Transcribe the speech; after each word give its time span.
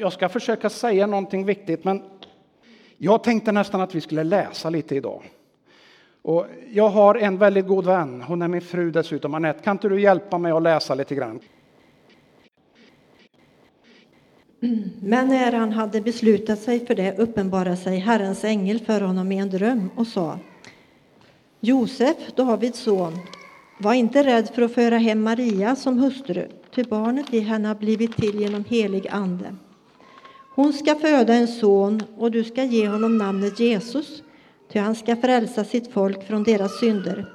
jag 0.00 0.12
ska 0.12 0.28
försöka 0.28 0.70
säga 0.70 1.06
någonting 1.06 1.44
viktigt, 1.44 1.84
men 1.84 2.02
jag 2.98 3.24
tänkte 3.24 3.52
nästan 3.52 3.80
att 3.80 3.94
vi 3.94 4.00
skulle 4.00 4.24
läsa 4.24 4.70
lite 4.70 4.96
idag. 4.96 5.22
Och 6.22 6.46
jag 6.72 6.88
har 6.88 7.14
en 7.14 7.38
väldigt 7.38 7.66
god 7.66 7.86
vän, 7.86 8.22
hon 8.22 8.42
är 8.42 8.48
min 8.48 8.60
fru 8.60 8.90
dessutom, 8.90 9.34
Anette. 9.34 9.62
Kan 9.62 9.76
inte 9.76 9.88
du 9.88 10.00
hjälpa 10.00 10.38
mig 10.38 10.52
att 10.52 10.62
läsa 10.62 10.94
lite 10.94 11.14
grann? 11.14 11.40
Men 15.00 15.28
när 15.28 15.52
han 15.52 15.72
hade 15.72 16.00
beslutat 16.00 16.58
sig 16.58 16.86
för 16.86 16.94
det 16.94 17.18
uppenbarade 17.18 17.76
sig 17.76 17.98
Herrens 17.98 18.44
ängel 18.44 18.80
för 18.80 19.00
honom 19.00 19.32
i 19.32 19.38
en 19.38 19.50
dröm 19.50 19.90
och 19.96 20.06
sa 20.06 20.38
Josef, 21.60 22.16
Davids 22.36 22.78
son, 22.78 23.12
var 23.78 23.94
inte 23.94 24.22
rädd 24.22 24.48
för 24.54 24.62
att 24.62 24.72
föra 24.72 24.98
hem 24.98 25.22
Maria 25.22 25.76
som 25.76 25.98
hustru, 25.98 26.48
ty 26.74 26.84
barnet 26.84 27.34
i 27.34 27.40
henne 27.40 27.68
har 27.68 27.74
blivit 27.74 28.16
till 28.16 28.40
genom 28.40 28.64
helig 28.64 29.08
ande. 29.08 29.56
Hon 30.56 30.72
ska 30.72 30.94
föda 30.94 31.34
en 31.34 31.48
son 31.48 32.02
och 32.18 32.30
du 32.30 32.44
ska 32.44 32.64
ge 32.64 32.88
honom 32.88 33.18
namnet 33.18 33.60
Jesus, 33.60 34.22
ty 34.72 34.78
han 34.78 34.94
ska 34.94 35.16
frälsa 35.16 35.64
sitt 35.64 35.92
folk 35.92 36.26
från 36.26 36.44
deras 36.44 36.80
synder. 36.80 37.32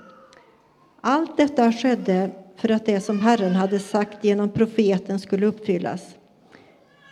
Allt 1.02 1.38
detta 1.38 1.72
skedde 1.72 2.32
för 2.58 2.72
att 2.72 2.86
det 2.86 3.02
som 3.02 3.20
Herren 3.20 3.56
hade 3.56 3.80
sagt 3.80 4.24
genom 4.24 4.50
profeten 4.50 5.20
skulle 5.20 5.46
uppfyllas. 5.46 6.02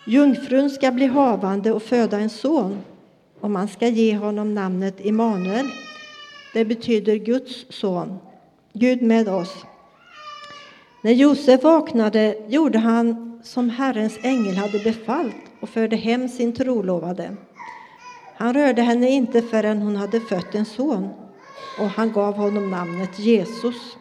Jungfrun 0.07 0.69
ska 0.69 0.91
bli 0.91 1.05
havande 1.05 1.71
och 1.71 1.83
föda 1.83 2.19
en 2.19 2.29
son 2.29 2.77
och 3.39 3.51
man 3.51 3.67
ska 3.67 3.87
ge 3.87 4.17
honom 4.17 4.55
namnet 4.55 5.05
Immanuel. 5.05 5.67
Det 6.53 6.65
betyder 6.65 7.15
Guds 7.15 7.65
son, 7.69 8.19
Gud 8.73 9.01
med 9.01 9.27
oss. 9.27 9.55
När 11.03 11.11
Josef 11.11 11.63
vaknade 11.63 12.35
gjorde 12.47 12.79
han 12.79 13.41
som 13.43 13.69
Herrens 13.69 14.19
ängel 14.23 14.55
hade 14.55 14.79
befallt 14.79 15.48
och 15.59 15.69
förde 15.69 15.95
hem 15.95 16.27
sin 16.27 16.53
trolovade. 16.53 17.35
Han 18.35 18.53
rörde 18.53 18.81
henne 18.81 19.09
inte 19.09 19.41
förrän 19.41 19.81
hon 19.81 19.95
hade 19.95 20.19
fött 20.19 20.55
en 20.55 20.65
son 20.65 21.09
och 21.79 21.85
han 21.85 22.11
gav 22.11 22.35
honom 22.35 22.69
namnet 22.69 23.19
Jesus. 23.19 23.97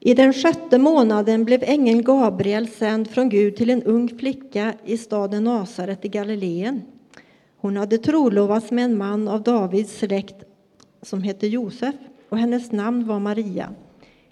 I 0.00 0.14
den 0.14 0.32
sjätte 0.32 0.78
månaden 0.78 1.44
blev 1.44 1.62
ängeln 1.62 2.02
Gabriel 2.02 2.68
sänd 2.68 3.10
från 3.10 3.28
Gud 3.28 3.56
till 3.56 3.70
en 3.70 3.82
ung 3.82 4.08
flicka 4.18 4.74
i 4.84 4.98
staden 4.98 5.44
Nasaret 5.44 6.04
i 6.04 6.08
Galileen. 6.08 6.82
Hon 7.56 7.76
hade 7.76 7.98
trolovats 7.98 8.70
med 8.70 8.84
en 8.84 8.98
man 8.98 9.28
av 9.28 9.42
Davids 9.42 9.98
släkt 9.98 10.44
som 11.02 11.22
hette 11.22 11.46
Josef 11.46 11.94
och 12.28 12.38
hennes 12.38 12.72
namn 12.72 13.06
var 13.06 13.18
Maria. 13.18 13.74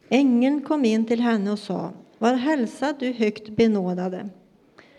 Ängeln 0.09 0.61
kom 0.61 0.85
in 0.85 1.05
till 1.05 1.21
henne 1.21 1.53
och 1.53 1.59
sa 1.59 1.93
var 2.25 2.35
hälsad, 2.35 2.97
du 2.99 3.13
högt 3.13 3.49
benådade. 3.49 4.29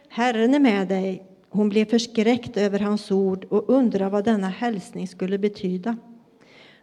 Herren 0.10 0.54
är 0.54 0.60
med 0.60 0.88
dig. 0.88 1.26
Hon 1.50 1.70
blev 1.70 1.86
förskräckt 1.86 2.58
över 2.58 2.80
hans 2.80 3.12
ord 3.12 3.46
och 3.46 3.70
undrade 3.70 4.12
vad 4.12 4.26
denna 4.26 4.48
hälsning 4.50 5.08
skulle 5.08 5.38
betyda. 5.38 5.98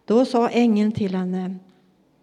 Då 0.05 0.25
sa 0.25 0.49
ängeln 0.49 0.91
till 0.91 1.15
henne 1.15 1.55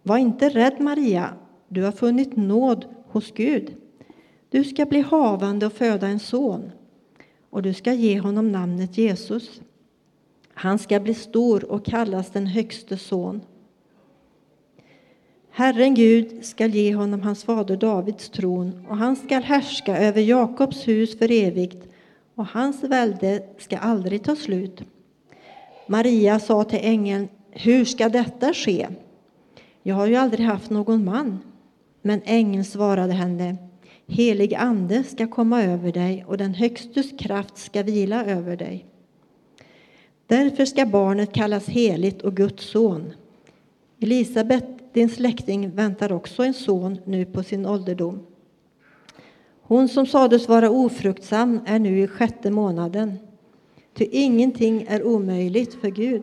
Var 0.02 0.18
inte 0.18 0.48
rädd, 0.48 0.80
Maria. 0.80 1.34
Du 1.68 1.82
har 1.82 1.92
funnit 1.92 2.36
nåd 2.36 2.84
hos 3.06 3.32
Gud. 3.32 3.74
Du 4.48 4.64
ska 4.64 4.86
bli 4.86 5.00
havande 5.00 5.66
och 5.66 5.72
föda 5.72 6.06
en 6.06 6.20
son, 6.20 6.70
och 7.50 7.62
du 7.62 7.74
ska 7.74 7.92
ge 7.92 8.20
honom 8.20 8.52
namnet 8.52 8.98
Jesus. 8.98 9.60
Han 10.55 10.78
ska 10.78 11.00
bli 11.00 11.14
stor 11.14 11.72
och 11.72 11.84
kallas 11.84 12.30
den 12.30 12.46
högste 12.46 12.96
son. 12.96 13.40
Herren 15.52 15.94
Gud 15.94 16.44
skall 16.44 16.70
ge 16.70 16.94
honom 16.94 17.22
hans 17.22 17.44
fader 17.44 17.76
Davids 17.76 18.28
tron 18.28 18.86
och 18.88 18.96
han 18.96 19.16
skall 19.16 19.42
härska 19.42 19.98
över 19.98 20.20
Jakobs 20.20 20.88
hus 20.88 21.18
för 21.18 21.30
evigt 21.30 21.88
och 22.34 22.46
hans 22.46 22.84
välde 22.84 23.42
ska 23.58 23.78
aldrig 23.78 24.22
ta 24.22 24.36
slut. 24.36 24.82
Maria 25.86 26.38
sa 26.38 26.64
till 26.64 26.78
ängeln, 26.82 27.28
hur 27.50 27.84
ska 27.84 28.08
detta 28.08 28.55
ske? 28.55 28.89
Jag 29.83 29.94
har 29.94 30.06
ju 30.06 30.16
aldrig 30.16 30.46
haft 30.46 30.70
någon 30.70 31.05
man. 31.05 31.39
Men 32.02 32.20
ängeln 32.24 32.64
svarade 32.64 33.12
henne, 33.12 33.56
helig 34.06 34.55
ande 34.55 35.05
ska 35.05 35.27
komma 35.27 35.62
över 35.62 35.92
dig 35.92 36.24
och 36.27 36.36
den 36.36 36.55
högstes 36.55 37.10
kraft 37.18 37.58
ska 37.58 37.83
vila 37.83 38.24
över 38.24 38.56
dig. 38.56 38.86
Därför 40.27 40.64
ska 40.64 40.86
barnet 40.86 41.33
kallas 41.33 41.68
heligt 41.68 42.22
och 42.22 42.36
Guds 42.36 42.64
son. 42.70 43.12
Elisabet, 44.00 44.80
din 44.92 45.08
släkting, 45.08 45.70
väntar 45.70 46.12
också 46.12 46.42
en 46.42 46.55
son 46.55 46.98
nu 47.05 47.24
på 47.24 47.42
sin 47.42 47.67
ålderdom. 47.67 48.27
Hon 49.62 49.89
som 49.89 50.06
sades 50.06 50.48
vara 50.48 50.70
ofruktsam 50.70 51.61
är 51.67 51.78
nu 51.78 52.01
i 52.01 52.06
sjätte 52.06 52.51
månaden. 52.51 53.18
Ty 53.95 54.05
ingenting 54.11 54.86
är 54.89 55.02
omöjligt 55.02 55.74
för 55.74 55.89
Gud. 55.89 56.23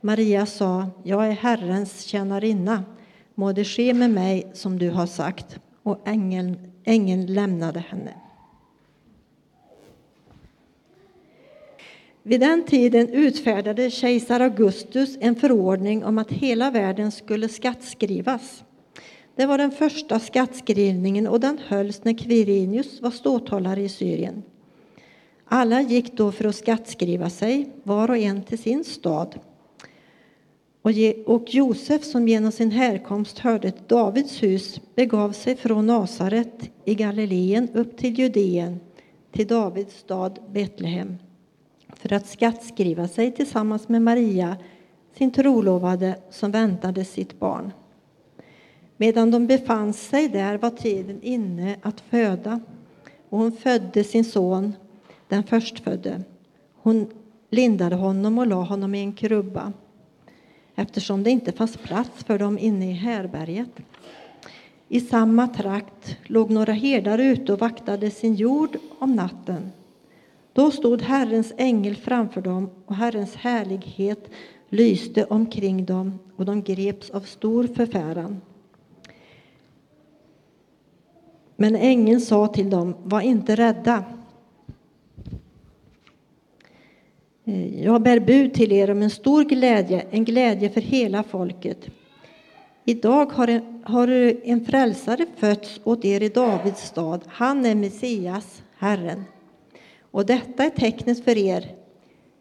Maria 0.00 0.46
sa, 0.46 0.86
jag 1.02 1.26
är 1.26 1.32
Herrens 1.32 2.00
tjänarinna 2.02 2.84
må 3.34 3.52
det 3.52 3.64
ske 3.64 3.94
med 3.94 4.10
mig 4.10 4.50
som 4.54 4.78
du 4.78 4.90
har 4.90 5.06
sagt. 5.06 5.58
Och 5.82 5.98
ängeln, 6.04 6.72
ängeln 6.84 7.26
lämnade 7.26 7.80
henne. 7.80 8.14
Vid 12.22 12.40
den 12.40 12.64
tiden 12.64 13.08
utfärdade 13.08 13.90
kejsar 13.90 14.40
Augustus 14.40 15.16
en 15.20 15.36
förordning 15.36 16.04
om 16.04 16.18
att 16.18 16.32
hela 16.32 16.70
världen 16.70 17.12
skulle 17.12 17.48
skattskrivas. 17.48 18.64
Det 19.36 19.46
var 19.46 19.58
den 19.58 19.70
första 19.70 20.20
skattskrivningen 20.20 21.26
och 21.26 21.40
den 21.40 21.58
hölls 21.66 22.04
när 22.04 22.18
Quirinius 22.18 23.00
var 23.02 23.10
ståthållare 23.10 23.82
i 23.82 23.88
Syrien. 23.88 24.42
Alla 25.44 25.82
gick 25.82 26.16
då 26.16 26.32
för 26.32 26.44
att 26.44 26.56
skattskriva 26.56 27.30
sig, 27.30 27.72
var 27.82 28.10
och 28.10 28.16
en 28.16 28.42
till 28.42 28.58
sin 28.58 28.84
stad. 28.84 29.38
Och 31.26 31.54
Josef, 31.54 32.04
som 32.04 32.28
genom 32.28 32.52
sin 32.52 32.70
härkomst 32.70 33.38
hörde 33.38 33.70
till 33.70 33.82
Davids 33.86 34.42
hus, 34.42 34.80
begav 34.94 35.32
sig 35.32 35.56
från 35.56 35.86
Nasaret 35.86 36.70
i 36.84 36.94
Galileen 36.94 37.68
upp 37.74 37.96
till 37.96 38.18
Judeen, 38.18 38.80
till 39.32 39.46
Davids 39.46 39.98
stad 39.98 40.38
Betlehem, 40.52 41.18
för 41.96 42.12
att 42.12 42.26
skattskriva 42.26 43.08
sig 43.08 43.32
tillsammans 43.32 43.88
med 43.88 44.02
Maria, 44.02 44.56
sin 45.18 45.30
trolovade, 45.30 46.18
som 46.30 46.50
väntade 46.50 47.04
sitt 47.04 47.38
barn. 47.38 47.72
Medan 48.96 49.30
de 49.30 49.46
befann 49.46 49.92
sig 49.92 50.28
där 50.28 50.58
var 50.58 50.70
tiden 50.70 51.22
inne 51.22 51.76
att 51.82 52.00
föda, 52.00 52.60
och 53.28 53.38
hon 53.38 53.52
födde 53.52 54.04
sin 54.04 54.24
son, 54.24 54.72
den 55.28 55.42
förstfödde. 55.42 56.22
Hon 56.74 57.10
lindade 57.50 57.96
honom 57.96 58.38
och 58.38 58.46
lade 58.46 58.66
honom 58.66 58.94
i 58.94 59.00
en 59.00 59.12
krubba 59.12 59.72
eftersom 60.74 61.22
det 61.22 61.30
inte 61.30 61.52
fanns 61.52 61.76
plats 61.76 62.24
för 62.24 62.38
dem 62.38 62.58
inne 62.58 62.90
i 62.90 62.92
härberget. 62.92 63.70
I 64.88 65.00
samma 65.00 65.48
trakt 65.48 66.16
låg 66.24 66.50
några 66.50 66.72
herdar 66.72 67.18
ute 67.18 67.52
och 67.52 67.58
vaktade 67.58 68.10
sin 68.10 68.34
jord 68.34 68.76
om 68.98 69.16
natten. 69.16 69.72
Då 70.52 70.70
stod 70.70 71.02
Herrens 71.02 71.52
ängel 71.56 71.96
framför 71.96 72.40
dem 72.40 72.70
och 72.86 72.94
Herrens 72.94 73.36
härlighet 73.36 74.30
lyste 74.68 75.24
omkring 75.24 75.84
dem 75.84 76.18
och 76.36 76.44
de 76.44 76.62
greps 76.62 77.10
av 77.10 77.20
stor 77.20 77.66
förfäran. 77.66 78.40
Men 81.56 81.76
ängeln 81.76 82.20
sa 82.20 82.46
till 82.46 82.70
dem, 82.70 82.94
var 83.02 83.20
inte 83.20 83.54
rädda. 83.56 84.04
Eh, 87.44 87.84
Jag 87.84 88.02
bär 88.02 88.20
bud 88.20 88.54
till 88.54 88.72
er 88.72 88.90
om 88.90 89.02
en 89.02 89.10
stor 89.10 89.44
glädje, 89.44 90.06
en 90.10 90.24
glädje 90.24 90.70
för 90.70 90.80
hela 90.80 91.22
folket. 91.22 91.90
Idag 92.84 93.26
har 93.26 93.48
en, 93.48 93.82
har 93.84 94.08
en 94.44 94.64
frälsare 94.64 95.26
fötts 95.36 95.80
åt 95.84 96.04
er 96.04 96.22
i 96.22 96.28
Davids 96.28 96.82
stad. 96.82 97.20
Han 97.26 97.66
är 97.66 97.74
Messias, 97.74 98.62
Herren. 98.78 99.24
Och 100.10 100.26
detta 100.26 100.64
är 100.64 100.70
tecknet 100.70 101.24
för 101.24 101.38
er. 101.38 101.74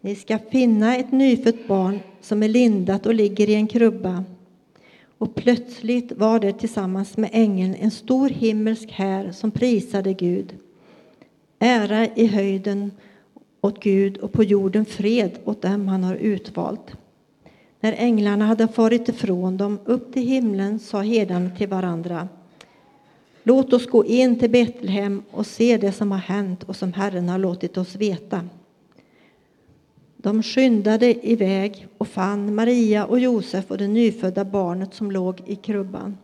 Ni 0.01 0.15
ska 0.15 0.39
finna 0.51 0.95
ett 0.95 1.11
nyfött 1.11 1.67
barn 1.67 1.99
som 2.21 2.43
är 2.43 2.47
lindat 2.47 3.05
och 3.05 3.13
ligger 3.13 3.49
i 3.49 3.55
en 3.55 3.67
krubba. 3.67 4.23
Och 5.17 5.35
plötsligt 5.35 6.11
var 6.11 6.39
det 6.39 6.53
tillsammans 6.53 7.17
med 7.17 7.29
ängeln 7.33 7.75
en 7.79 7.91
stor 7.91 8.29
himmelsk 8.29 8.91
här 8.91 9.31
som 9.31 9.51
prisade 9.51 10.13
Gud. 10.13 10.53
Ära 11.59 12.07
i 12.07 12.27
höjden 12.27 12.91
åt 13.61 13.83
Gud 13.83 14.17
och 14.17 14.31
på 14.31 14.43
jorden 14.43 14.85
fred 14.85 15.31
åt 15.43 15.61
dem 15.61 15.87
han 15.87 16.03
har 16.03 16.15
utvalt. 16.15 16.97
När 17.79 17.93
änglarna 17.97 18.45
hade 18.45 18.67
farit 18.67 19.09
ifrån 19.09 19.57
dem 19.57 19.79
upp 19.85 20.13
till 20.13 20.27
himlen 20.27 20.79
sa 20.79 21.01
herdarna 21.01 21.49
till 21.49 21.67
varandra 21.67 22.27
Låt 23.49 23.73
oss 23.73 23.87
gå 23.87 24.05
in 24.05 24.39
till 24.39 24.49
Betlehem 24.49 25.23
och 25.31 25.45
se 25.45 25.77
det 25.77 25.91
som 25.91 26.11
har 26.11 26.19
hänt 26.19 26.63
och 26.63 26.75
som 26.75 26.93
Herren 26.93 27.29
har 27.29 27.37
låtit 27.37 27.77
oss 27.77 27.95
veta. 27.95 28.41
De 30.17 30.43
skyndade 30.43 31.27
iväg 31.27 31.87
och 31.97 32.07
fann 32.07 32.55
Maria 32.55 33.05
och 33.05 33.19
Josef 33.19 33.71
och 33.71 33.77
det 33.77 33.87
nyfödda 33.87 34.45
barnet 34.45 34.93
som 34.93 35.11
låg 35.11 35.41
i 35.45 35.55
krubban. 35.55 36.17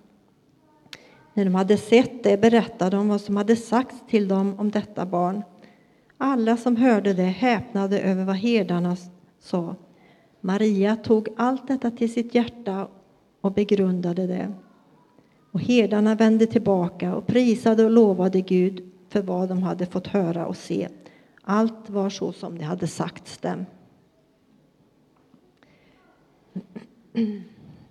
När 1.34 1.46
de 1.46 1.56
hade 1.56 1.78
sett 1.78 2.24
det 2.24 2.42
berättade 2.42 2.98
de 2.98 3.08
vad 3.08 3.22
som 3.22 3.38
hade 3.38 3.56
sagts 3.56 3.96
till 4.10 4.28
dem 4.28 4.60
om 4.60 4.72
detta 4.72 5.06
barn. 5.06 5.44
Alla 6.18 6.58
som 6.58 6.76
hörde 6.76 7.14
det 7.14 7.24
häpnade 7.24 8.00
över 8.00 8.26
vad 8.26 8.36
herdarna 8.36 8.98
sa. 9.40 9.76
Maria 10.42 10.96
tog 10.96 11.28
allt 11.38 11.68
detta 11.68 11.92
till 11.92 12.14
sitt 12.14 12.36
hjärta 12.36 12.88
och 13.42 13.52
begrundade 13.52 14.28
det. 14.28 14.54
Och 15.56 15.62
herdarna 15.62 16.16
vände 16.16 16.46
tillbaka 16.46 17.16
och 17.16 17.28
prisade 17.28 17.86
och 17.86 17.92
lovade 17.92 18.42
Gud 18.42 18.84
för 19.10 19.22
vad 19.22 19.50
de 19.50 19.64
hade 19.64 19.86
fått 19.86 20.08
höra 20.08 20.48
och 20.48 20.58
se. 20.58 20.88
Allt 21.42 21.90
var 21.90 22.10
så 22.10 22.32
som 22.32 22.58
det 22.58 22.64
hade 22.64 22.88
sagts 22.88 23.38
dem. 23.38 23.66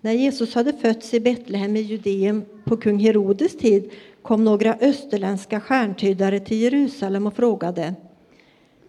När 0.00 0.12
Jesus 0.12 0.54
hade 0.54 0.72
fötts 0.72 1.14
i 1.14 1.20
Betlehem 1.20 1.76
i 1.76 1.80
Judeen 1.80 2.44
på 2.64 2.76
kung 2.76 2.98
Herodes 2.98 3.58
tid 3.58 3.90
kom 4.22 4.44
några 4.44 4.74
österländska 4.74 5.60
stjärntydare 5.60 6.40
till 6.40 6.60
Jerusalem 6.60 7.26
och 7.26 7.34
frågade 7.34 7.94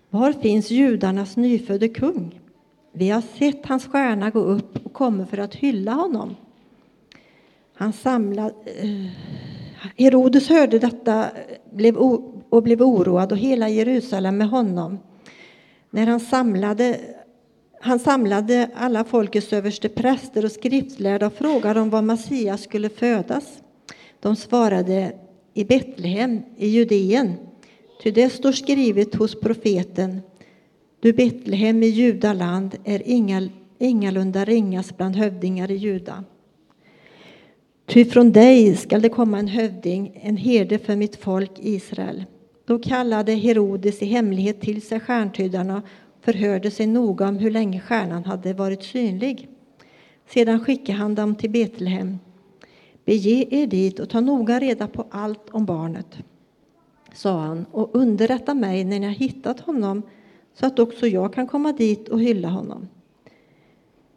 Var 0.10 0.34
finns 0.34 0.72
judarnas 0.72 1.38
nyfödde 1.38 1.88
kung? 1.88 2.40
Vi 2.92 3.10
har 3.10 3.22
sett 3.22 3.66
hans 3.66 3.86
stjärna 3.86 4.30
gå 4.30 4.40
upp 4.40 4.86
och 4.86 4.94
kommer 4.94 5.26
för 5.26 5.38
att 5.38 5.56
hylla 5.56 5.92
honom. 5.92 6.36
Han 7.78 7.94
samlade, 7.94 8.54
eh, 8.66 9.06
Herodes 9.98 10.50
hörde 10.50 10.80
detta 10.80 11.30
och 12.50 12.64
blev 12.64 12.82
oroad 12.82 13.32
och 13.32 13.38
hela 13.38 13.70
Jerusalem 13.70 14.38
med 14.38 14.50
honom. 14.50 15.00
När 15.90 16.08
han 16.08 16.20
samlade, 16.20 17.00
han 17.82 18.00
samlade 18.00 18.70
alla 18.76 19.04
folkets 19.04 19.54
överste 19.54 19.90
präster 19.90 20.46
och 20.46 20.52
skriftlärda 20.52 21.28
och 21.28 21.34
frågade 21.34 21.80
om 21.80 21.90
var 21.90 22.02
Messias 22.02 22.64
skulle 22.64 22.90
födas. 22.90 23.62
De 24.20 24.36
svarade 24.36 25.16
i 25.54 25.64
Betlehem 25.64 26.42
i 26.58 26.68
Judeen, 26.68 27.34
ty 28.04 28.12
det 28.12 28.30
står 28.30 28.52
skrivet 28.52 29.16
hos 29.16 29.40
profeten 29.40 30.22
Du 31.00 31.14
Betlehem 31.14 31.84
i 31.84 31.88
Judaland 31.88 32.76
är 32.84 33.02
ingalunda 33.80 34.46
ringas 34.46 34.98
bland 34.98 35.16
hövdingar 35.16 35.72
i 35.72 35.76
Juda. 35.76 36.24
Ty 37.86 38.06
från 38.06 38.32
dig 38.32 38.76
skall 38.76 39.02
det 39.02 39.10
komma 39.10 39.40
en 39.40 39.48
hövding, 39.48 40.20
en 40.24 40.38
herde 40.38 40.80
för 40.80 40.96
mitt 40.96 41.16
folk 41.16 41.52
Israel. 41.60 42.26
Då 42.66 42.80
kallade 42.80 43.34
Herodes 43.34 44.02
i 44.02 44.06
hemlighet 44.06 44.62
till 44.62 44.82
sig 44.82 45.00
stjärntydarna 45.00 45.78
och 45.78 46.24
förhörde 46.26 46.72
sig 46.72 46.88
noga 46.88 47.28
om 47.28 47.38
hur 47.38 47.52
länge 47.52 47.80
stjärnan 47.80 48.26
hade 48.26 48.54
varit 48.54 48.84
synlig. 48.84 49.48
Sedan 50.28 50.66
skickade 50.66 50.98
han 50.98 51.16
dem 51.16 51.36
till 51.36 51.50
Betlehem. 51.50 52.18
Bege 53.06 53.48
er 53.52 53.68
dit 53.68 54.00
och 54.00 54.10
ta 54.10 54.22
noga 54.22 54.60
reda 54.60 54.88
på 54.88 55.06
allt 55.10 55.50
om 55.52 55.66
barnet, 55.66 56.18
sa 57.14 57.40
han, 57.40 57.66
och 57.72 57.96
underrätta 57.96 58.54
mig 58.54 58.84
när 58.84 59.00
ni 59.00 59.06
har 59.06 59.14
hittat 59.14 59.60
honom 59.60 60.02
så 60.54 60.66
att 60.66 60.80
också 60.80 61.08
jag 61.08 61.34
kan 61.34 61.48
komma 61.48 61.72
dit 61.72 62.10
och 62.10 62.22
hylla 62.22 62.48
honom. 62.48 62.88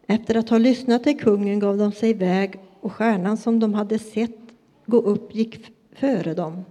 Efter 0.07 0.35
att 0.35 0.49
ha 0.49 0.57
lyssnat 0.57 1.03
till 1.03 1.19
kungen 1.19 1.59
gav 1.59 1.77
de 1.77 1.91
sig 1.91 2.09
iväg 2.09 2.59
och 2.81 2.91
stjärnan 2.91 3.37
som 3.37 3.59
de 3.59 3.73
hade 3.73 3.99
sett 3.99 4.37
gå 4.85 4.97
upp 4.97 5.35
gick 5.35 5.71
före 5.93 6.33
dem 6.33 6.65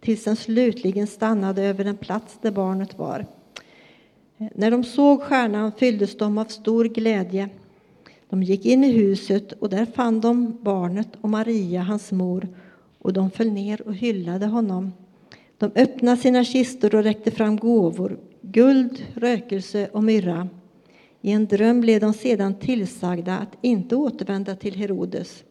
tills 0.00 0.24
den 0.24 0.36
slutligen 0.36 1.06
stannade 1.06 1.62
över 1.62 1.84
den 1.84 1.96
plats 1.96 2.38
där 2.42 2.50
barnet 2.50 2.98
var. 2.98 3.26
När 4.54 4.70
de 4.70 4.84
såg 4.84 5.22
stjärnan 5.22 5.72
fylldes 5.72 6.16
de 6.16 6.38
av 6.38 6.44
stor 6.44 6.84
glädje. 6.84 7.48
De 8.28 8.42
gick 8.42 8.66
in 8.66 8.84
i 8.84 8.92
huset 8.92 9.52
och 9.52 9.70
där 9.70 9.86
fann 9.86 10.20
de 10.20 10.58
barnet 10.62 11.08
och 11.20 11.28
Maria, 11.28 11.82
hans 11.82 12.12
mor, 12.12 12.48
och 12.98 13.12
de 13.12 13.30
föll 13.30 13.50
ner 13.50 13.82
och 13.82 13.94
hyllade 13.94 14.46
honom. 14.46 14.92
De 15.58 15.70
öppnade 15.74 16.16
sina 16.16 16.44
kistor 16.44 16.94
och 16.94 17.02
räckte 17.02 17.30
fram 17.30 17.56
gåvor, 17.56 18.18
guld, 18.40 19.04
rökelse 19.14 19.88
och 19.92 20.04
myrra. 20.04 20.48
I 21.24 21.32
en 21.32 21.46
dröm 21.46 21.80
blev 21.80 22.00
de 22.00 22.12
sedan 22.12 22.54
tillsagda 22.54 23.38
att 23.38 23.56
inte 23.60 23.96
återvända 23.96 24.56
till 24.56 24.74
Herodes 24.74 25.44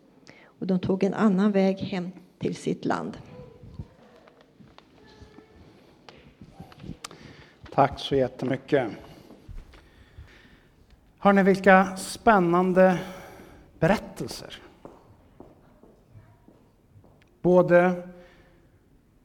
och 0.43 0.67
de 0.67 0.79
tog 0.79 1.03
en 1.03 1.13
annan 1.13 1.51
väg 1.51 1.77
hem 1.77 2.11
till 2.39 2.55
sitt 2.55 2.85
land. 2.85 3.17
Tack 7.73 7.99
så 7.99 8.15
jättemycket. 8.15 8.91
Hörni, 11.17 11.43
vilka 11.43 11.97
spännande 11.97 12.99
berättelser. 13.79 14.55
Både 17.41 18.07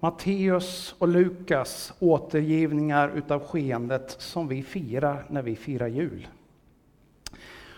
Matteus 0.01 0.95
och 0.99 1.09
Lukas 1.09 1.93
återgivningar 1.99 3.09
utav 3.09 3.47
skeendet 3.47 4.17
som 4.19 4.49
vi 4.49 4.63
firar 4.63 5.25
när 5.29 5.43
vi 5.43 5.57
firar 5.57 5.89
jul. 5.89 6.29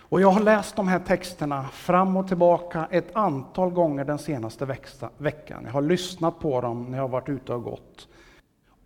Och 0.09 0.21
jag 0.21 0.31
har 0.31 0.41
läst 0.41 0.75
de 0.75 0.87
här 0.87 0.99
texterna 0.99 1.63
fram 1.63 2.17
och 2.17 2.27
tillbaka 2.27 2.87
ett 2.91 3.15
antal 3.15 3.69
gånger 3.69 4.05
den 4.05 4.19
senaste 4.19 4.77
veckan. 5.17 5.63
Jag 5.65 5.71
har 5.71 5.81
lyssnat 5.81 6.39
på 6.39 6.61
dem 6.61 6.85
när 6.89 6.97
jag 6.97 7.03
har 7.03 7.09
varit 7.09 7.29
ute 7.29 7.53
och 7.53 7.63
gått. 7.63 8.07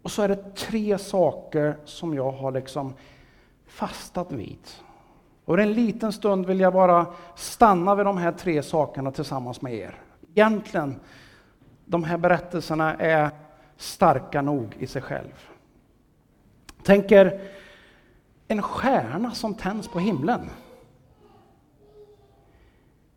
Och 0.02 0.12
så 0.12 0.22
är 0.22 0.28
det 0.28 0.56
tre 0.56 0.98
saker 0.98 1.78
som 1.86 2.14
jag 2.14 2.31
har 2.31 2.52
liksom 2.52 2.94
fastat 3.68 4.31
vid. 4.31 4.60
Och 5.46 5.60
en 5.60 5.74
liten 5.74 6.14
stund 6.14 6.46
vill 6.46 6.60
jag 6.60 6.74
bara 6.74 7.06
stanna 7.36 7.96
vid 7.96 8.06
de 8.06 8.18
här 8.18 8.31
tre 8.31 8.64
sakerna 8.64 9.12
tillsammans 9.12 9.62
med 9.62 9.74
er. 9.74 10.02
Egentligen, 10.34 11.00
de 11.86 12.04
här 12.04 12.18
berättelserna 12.18 12.96
är 12.96 13.30
starka 13.78 14.42
nog 14.42 14.75
i 14.80 14.88
sig 14.88 15.02
själv. 15.02 15.50
Tänker 16.84 17.42
en 18.48 18.62
stjärna 18.62 19.31
som 19.31 19.54
tänds 19.54 19.88
på 19.88 20.00
himlen. 20.00 20.50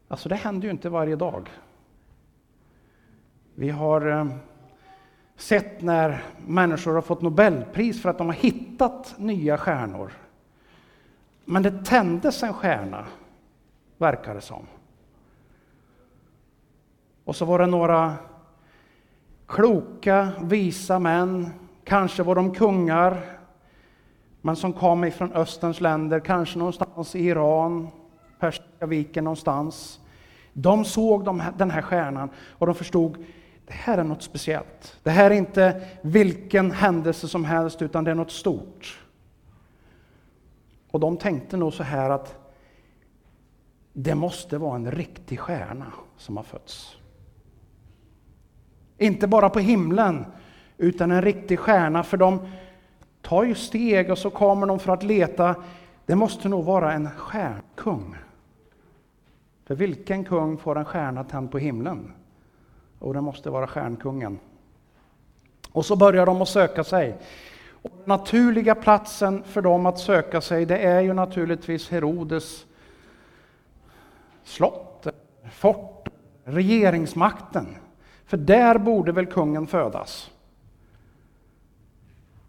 Alltså 0.08 0.28
det 0.28 0.34
händer 0.34 0.68
ju 0.68 0.70
inte 0.70 0.88
varje 0.88 1.16
dag. 1.16 1.50
Vi 3.54 3.70
har 3.70 4.06
eh, 4.06 4.26
sett 5.36 5.82
när 5.82 6.24
människor 6.46 6.94
har 6.94 7.02
fått 7.02 7.22
Nobelpris 7.22 8.02
för 8.02 8.08
att 8.08 8.18
de 8.18 8.26
har 8.26 8.34
hittat 8.34 9.14
nya 9.18 9.58
stjärnor. 9.58 10.12
Men 11.44 11.62
det 11.62 11.84
tändes 11.84 12.42
en 12.42 12.52
stjärna, 12.52 13.06
verkar 13.98 14.34
det 14.34 14.40
som. 14.40 14.66
Och 17.24 17.36
så 17.36 17.44
var 17.44 17.58
det 17.58 17.66
några 17.66 18.14
kloka, 19.46 20.28
visa 20.42 20.98
män, 20.98 21.50
kanske 21.84 22.22
var 22.22 22.34
de 22.34 22.54
kungar, 22.54 23.38
men 24.40 24.56
som 24.56 24.72
kom 24.72 25.04
ifrån 25.04 25.32
Österns 25.32 25.80
länder, 25.80 26.20
kanske 26.20 26.58
någonstans 26.58 27.14
i 27.14 27.26
Iran, 27.26 27.88
Persiska 28.38 28.86
viken 28.86 29.24
någonstans. 29.24 30.00
De 30.52 30.84
såg 30.84 31.24
de 31.24 31.40
här, 31.40 31.52
den 31.56 31.70
här 31.70 31.82
stjärnan 31.82 32.28
och 32.50 32.66
de 32.66 32.74
förstod 32.74 33.24
det 33.66 33.72
här 33.72 33.98
är 33.98 34.04
något 34.04 34.22
speciellt. 34.22 34.98
Det 35.02 35.10
här 35.10 35.30
är 35.30 35.34
inte 35.34 35.82
vilken 36.00 36.70
händelse 36.70 37.28
som 37.28 37.44
helst, 37.44 37.82
utan 37.82 38.04
det 38.04 38.10
är 38.10 38.14
något 38.14 38.30
stort. 38.30 39.00
Och 40.90 41.00
de 41.00 41.16
tänkte 41.16 41.56
nog 41.56 41.72
så 41.72 41.82
här 41.82 42.10
att 42.10 42.34
det 43.92 44.14
måste 44.14 44.58
vara 44.58 44.76
en 44.76 44.90
riktig 44.90 45.40
stjärna 45.40 45.92
som 46.16 46.36
har 46.36 46.44
fötts. 46.44 46.96
Inte 48.98 49.26
bara 49.26 49.50
på 49.50 49.58
himlen, 49.58 50.24
utan 50.78 51.10
en 51.10 51.22
riktig 51.22 51.58
stjärna, 51.58 52.02
för 52.02 52.16
de 52.16 52.48
tar 53.22 53.44
ju 53.44 53.54
steg 53.54 54.10
och 54.10 54.18
så 54.18 54.30
kommer 54.30 54.66
de 54.66 54.78
för 54.78 54.92
att 54.92 55.02
leta. 55.02 55.54
Det 56.06 56.14
måste 56.14 56.48
nog 56.48 56.64
vara 56.64 56.92
en 56.92 57.10
stjärnkung. 57.10 58.16
För 59.66 59.74
vilken 59.74 60.24
kung 60.24 60.58
får 60.58 60.78
en 60.78 60.84
stjärna 60.84 61.24
tänd 61.24 61.50
på 61.50 61.58
himlen? 61.58 62.12
Och 62.98 63.14
det 63.14 63.20
måste 63.20 63.50
vara 63.50 63.66
stjärnkungen. 63.66 64.38
Och 65.72 65.86
så 65.86 65.96
börjar 65.96 66.26
de 66.26 66.42
att 66.42 66.48
söka 66.48 66.84
sig. 66.84 67.16
Och 67.70 67.90
den 67.96 68.04
naturliga 68.04 68.74
platsen 68.74 69.42
för 69.44 69.62
dem 69.62 69.86
att 69.86 69.98
söka 69.98 70.40
sig, 70.40 70.66
det 70.66 70.78
är 70.78 71.00
ju 71.00 71.12
naturligtvis 71.12 71.90
Herodes 71.90 72.66
slott, 74.44 75.06
fort, 75.52 76.08
regeringsmakten. 76.44 77.66
För 78.24 78.36
där 78.36 78.78
borde 78.78 79.12
väl 79.12 79.26
kungen 79.26 79.66
födas. 79.66 80.30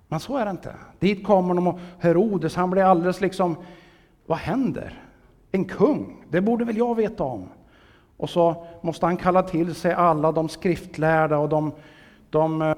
Men 0.07 0.19
så 0.19 0.37
är 0.37 0.45
det 0.45 0.51
inte. 0.51 0.75
Dit 0.99 1.25
kommer 1.25 1.53
de 1.53 1.67
och 1.67 1.79
Herodes, 1.99 2.55
han 2.55 2.69
blir 2.69 2.83
alldeles 2.83 3.21
liksom, 3.21 3.55
vad 4.25 4.37
händer? 4.37 5.06
En 5.57 5.65
kung, 5.65 6.25
det 6.29 6.41
borde 6.41 6.65
väl 6.65 6.77
jag 6.77 6.95
veta 6.95 7.23
om. 7.23 7.49
Och 8.17 8.29
så 8.29 8.65
måste 8.81 9.05
han 9.05 9.17
kalla 9.17 9.43
till 9.43 9.75
sig 9.75 9.93
alla 9.93 10.31
de 10.31 10.49
skriftlärda 10.49 11.37
och 11.37 11.49
de, 11.49 11.71
de 12.29 12.61
eh, 12.61 12.75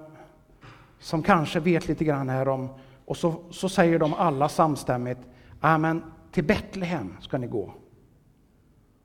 som 1.00 1.24
kanske 1.24 1.60
vet 1.60 1.88
lite 1.88 2.06
grann 2.06 2.30
här 2.30 2.48
om. 2.48 2.70
Och 3.06 3.18
så, 3.18 3.34
så 3.50 3.70
säger 3.70 4.00
de 4.00 4.14
alla 4.14 4.50
samstämmigt, 4.50 5.20
äh, 5.20 5.74
amen, 5.74 6.04
till 6.32 6.44
Betlehem 6.44 7.18
ska 7.22 7.38
ni 7.38 7.48
gå. 7.48 7.74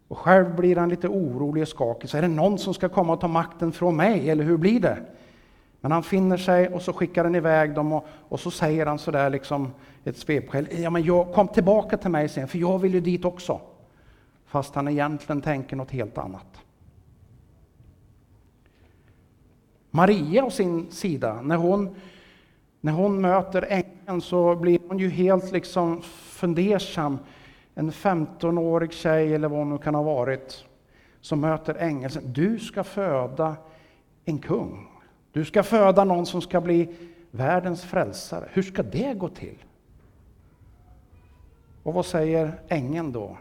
Och 0.08 0.18
själv 0.18 0.56
blir 0.56 0.76
han 0.76 0.88
lite 0.88 1.08
orolig 1.08 1.62
och 1.62 1.68
skakig. 1.68 2.10
Så 2.10 2.16
är 2.16 2.22
det 2.22 2.28
någon 2.28 2.58
som 2.58 2.74
ska 2.74 2.88
komma 2.88 3.12
och 3.12 3.20
ta 3.20 3.28
makten 3.28 3.72
från 3.72 3.96
mig, 3.96 4.30
eller 4.30 4.44
hur 4.44 4.56
blir 4.56 4.80
det? 4.80 4.98
Men 5.80 5.92
han 5.92 6.02
finner 6.02 6.36
sig 6.36 6.68
och 6.68 6.82
så 6.82 6.92
skickar 6.92 7.24
han 7.24 7.34
iväg 7.34 7.74
dem 7.74 7.92
och, 7.92 8.06
och 8.28 8.40
så 8.40 8.50
säger 8.50 8.86
han 8.86 8.98
sådär 8.98 9.30
liksom 9.30 9.72
ett 10.04 10.16
svepskäl. 10.16 10.68
Ja, 10.70 10.90
men 10.90 11.04
jag, 11.04 11.32
kom 11.32 11.48
tillbaka 11.48 11.96
till 11.96 12.10
mig 12.10 12.28
sen, 12.28 12.48
för 12.48 12.58
jag 12.58 12.78
vill 12.78 12.94
ju 12.94 13.00
dit 13.00 13.24
också. 13.24 13.60
Fast 14.46 14.74
han 14.74 14.88
egentligen 14.88 15.42
tänker 15.42 15.76
något 15.76 15.90
helt 15.90 16.18
annat. 16.18 16.46
Maria 19.90 20.44
å 20.44 20.50
sin 20.50 20.90
sida, 20.90 21.42
när 21.42 21.56
hon, 21.56 21.94
när 22.80 22.92
hon 22.92 23.20
möter 23.20 23.66
ängeln 23.68 24.20
så 24.20 24.56
blir 24.56 24.78
hon 24.88 24.98
ju 24.98 25.08
helt 25.08 25.52
liksom 25.52 26.02
fundersam. 26.02 27.18
En 27.74 27.90
15-årig 27.90 28.92
tjej 28.92 29.34
eller 29.34 29.48
vad 29.48 29.58
hon 29.58 29.70
nu 29.70 29.78
kan 29.78 29.94
ha 29.94 30.02
varit 30.02 30.64
som 31.20 31.40
möter 31.40 31.74
ängeln. 31.74 32.12
Du 32.24 32.58
ska 32.58 32.84
föda 32.84 33.56
en 34.24 34.38
kung. 34.38 34.88
Du 35.32 35.44
ska 35.44 35.62
föda 35.62 36.04
någon 36.04 36.26
som 36.26 36.40
ska 36.40 36.60
bli 36.60 36.94
världens 37.30 37.84
frälsare. 37.84 38.48
Hur 38.52 38.62
ska 38.62 38.82
det 38.82 39.14
gå 39.14 39.28
till? 39.28 39.56
Och 41.84 41.94
vad 41.94 42.06
säger 42.06 42.60
ängeln 42.68 43.12
då? 43.12 43.36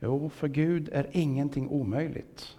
Jo, 0.00 0.28
för 0.28 0.48
Gud 0.48 0.88
är 0.92 1.06
ingenting 1.12 1.68
omöjligt. 1.68 2.56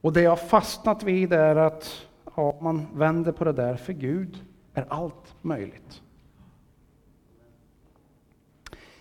Och 0.00 0.12
det 0.12 0.22
jag 0.22 0.48
fastnat 0.48 1.02
vid 1.02 1.32
är 1.32 1.56
att 1.56 2.06
ja, 2.36 2.58
man 2.60 2.86
vänder 2.94 3.32
på 3.32 3.44
det 3.44 3.52
där, 3.52 3.76
för 3.76 3.92
Gud 3.92 4.44
är 4.74 4.86
allt 4.88 5.34
möjligt. 5.42 6.02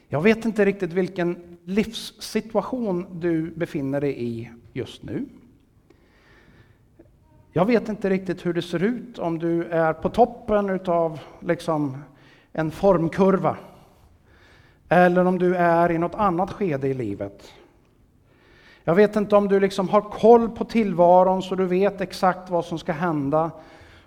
Jag 0.07 0.21
vet 0.21 0.45
inte 0.45 0.65
riktigt 0.65 0.93
vilken 0.93 1.57
livssituation 1.63 3.19
du 3.19 3.51
befinner 3.51 4.01
dig 4.01 4.23
i 4.23 4.51
just 4.73 5.03
nu. 5.03 5.25
Jag 7.51 7.65
vet 7.65 7.89
inte 7.89 8.09
riktigt 8.09 8.45
hur 8.45 8.53
det 8.53 8.61
ser 8.61 8.83
ut 8.83 9.19
om 9.19 9.39
du 9.39 9.63
är 9.63 9.93
på 9.93 10.09
toppen 10.09 10.69
utav 10.69 11.19
liksom 11.39 11.97
en 12.51 12.71
formkurva. 12.71 13.57
Eller 14.89 15.25
om 15.25 15.39
du 15.39 15.55
är 15.55 15.91
i 15.91 15.97
något 15.97 16.15
annat 16.15 16.51
skede 16.51 16.87
i 16.87 16.93
livet. 16.93 17.53
Jag 18.83 18.95
vet 18.95 19.15
inte 19.15 19.35
om 19.35 19.47
du 19.47 19.59
liksom 19.59 19.89
har 19.89 20.01
koll 20.01 20.49
på 20.49 20.65
tillvaron 20.65 21.43
så 21.43 21.55
du 21.55 21.65
vet 21.65 22.01
exakt 22.01 22.49
vad 22.49 22.65
som 22.65 22.79
ska 22.79 22.91
hända. 22.91 23.51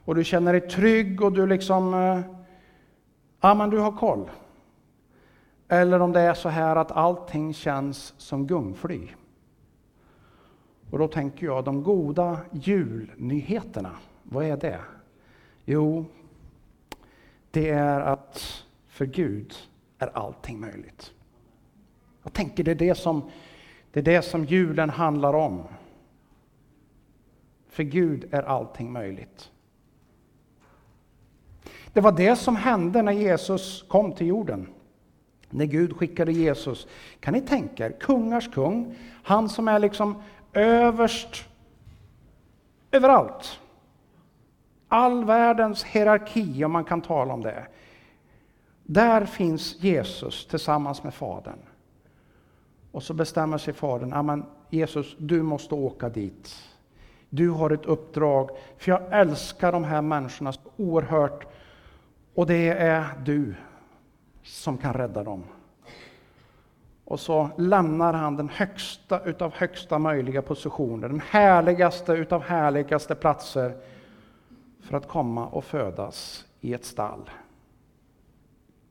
Och 0.05 0.15
du 0.15 0.25
känner 0.25 0.53
dig 0.53 0.61
trygg 0.61 1.23
och 1.23 1.33
du 1.33 1.47
liksom, 1.47 1.95
eh, 1.95 2.21
ja 3.41 3.55
men 3.55 3.71
du 3.71 3.79
har 3.79 3.93
koll. 3.93 4.31
Eller 5.69 6.01
om 6.01 6.13
det 6.13 6.21
är 6.21 6.35
så 6.35 6.49
här 6.49 6.77
att 6.77 6.93
allting 6.93 7.55
känns 7.55 8.15
som 8.17 8.47
gungfly. 8.47 9.09
Och 10.91 10.99
då 10.99 11.09
tänker 11.09 11.47
jag, 11.47 11.65
de 11.65 11.83
goda 11.83 12.39
julnyheterna, 12.51 13.91
vad 14.23 14.45
är 14.45 14.57
det? 14.57 14.81
Jo, 15.65 16.05
det 17.51 17.71
är 17.71 18.01
att 18.01 18.65
för 18.89 19.07
Gud 19.07 19.55
är 19.99 20.19
allting 20.19 20.61
möjligt. 20.61 21.13
Jag 22.23 22.33
tänker 22.33 22.65
det 22.65 22.71
är 22.71 22.75
det 22.75 22.95
som, 22.95 23.31
det 23.93 24.01
är 24.01 24.05
det 24.05 24.23
som 24.23 24.45
julen 24.45 24.91
handlar 24.91 25.35
om. 25.35 25.63
För 27.69 27.83
Gud 27.83 28.29
är 28.31 28.43
allting 28.43 28.93
möjligt. 28.93 29.51
Det 31.93 32.01
var 32.01 32.13
det 32.13 32.37
som 32.37 32.57
hände 32.57 33.03
när 33.03 33.13
Jesus 33.13 33.85
kom 33.89 34.13
till 34.13 34.27
jorden. 34.27 34.69
När 35.51 35.65
Gud 35.65 35.97
skickade 35.97 36.33
Jesus. 36.33 36.87
Kan 37.21 37.35
ni 37.35 37.41
tänka 37.41 37.87
er, 37.87 37.91
kungars 38.01 38.51
kung, 38.51 38.97
han 39.23 39.49
som 39.49 39.69
är 39.69 39.79
liksom 39.79 40.23
överst 40.53 41.49
överallt. 42.91 43.61
All 44.89 45.25
världens 45.25 45.85
hierarki, 45.85 46.65
om 46.65 46.73
man 46.73 46.85
kan 46.85 47.01
tala 47.01 47.35
om 47.35 47.43
det. 47.43 47.67
Där 48.91 49.25
finns 49.25 49.77
Jesus 49.81 50.47
tillsammans 50.47 51.03
med 51.03 51.15
Fadern. 51.15 51.59
Och 52.93 53.03
så 53.03 53.15
bestämmer 53.15 53.59
sig 53.59 53.75
Fadern, 53.75 54.13
amen, 54.13 54.45
Jesus, 54.71 55.17
du 55.19 55.43
måste 55.43 55.75
åka 55.75 56.09
dit. 56.09 56.55
Du 57.31 57.51
har 57.51 57.71
ett 57.71 57.87
uppdrag, 57.87 58.51
för 58.79 58.91
jag 58.91 59.03
älskar 59.21 59.73
de 59.73 59.85
här 59.85 60.03
människorna 60.03 60.53
så 60.53 60.61
oerhört. 60.77 61.47
Och 62.35 62.47
det 62.47 62.69
är 62.69 63.05
du 63.25 63.55
som 64.43 64.79
kan 64.79 64.95
rädda 64.95 65.25
dem. 65.25 65.45
Och 67.05 67.21
så 67.21 67.51
lämnar 67.57 68.13
han 68.13 68.37
den 68.37 68.49
högsta 68.49 69.25
utav 69.25 69.53
högsta 69.55 69.99
möjliga 69.99 70.43
positioner, 70.43 71.09
den 71.09 71.23
härligaste 71.31 72.13
utav 72.13 72.43
härligaste 72.43 73.15
platser 73.15 73.77
för 74.81 74.97
att 74.97 75.09
komma 75.09 75.47
och 75.47 75.65
födas 75.65 76.45
i 76.61 76.75
ett 76.75 76.85
stall. 76.85 77.31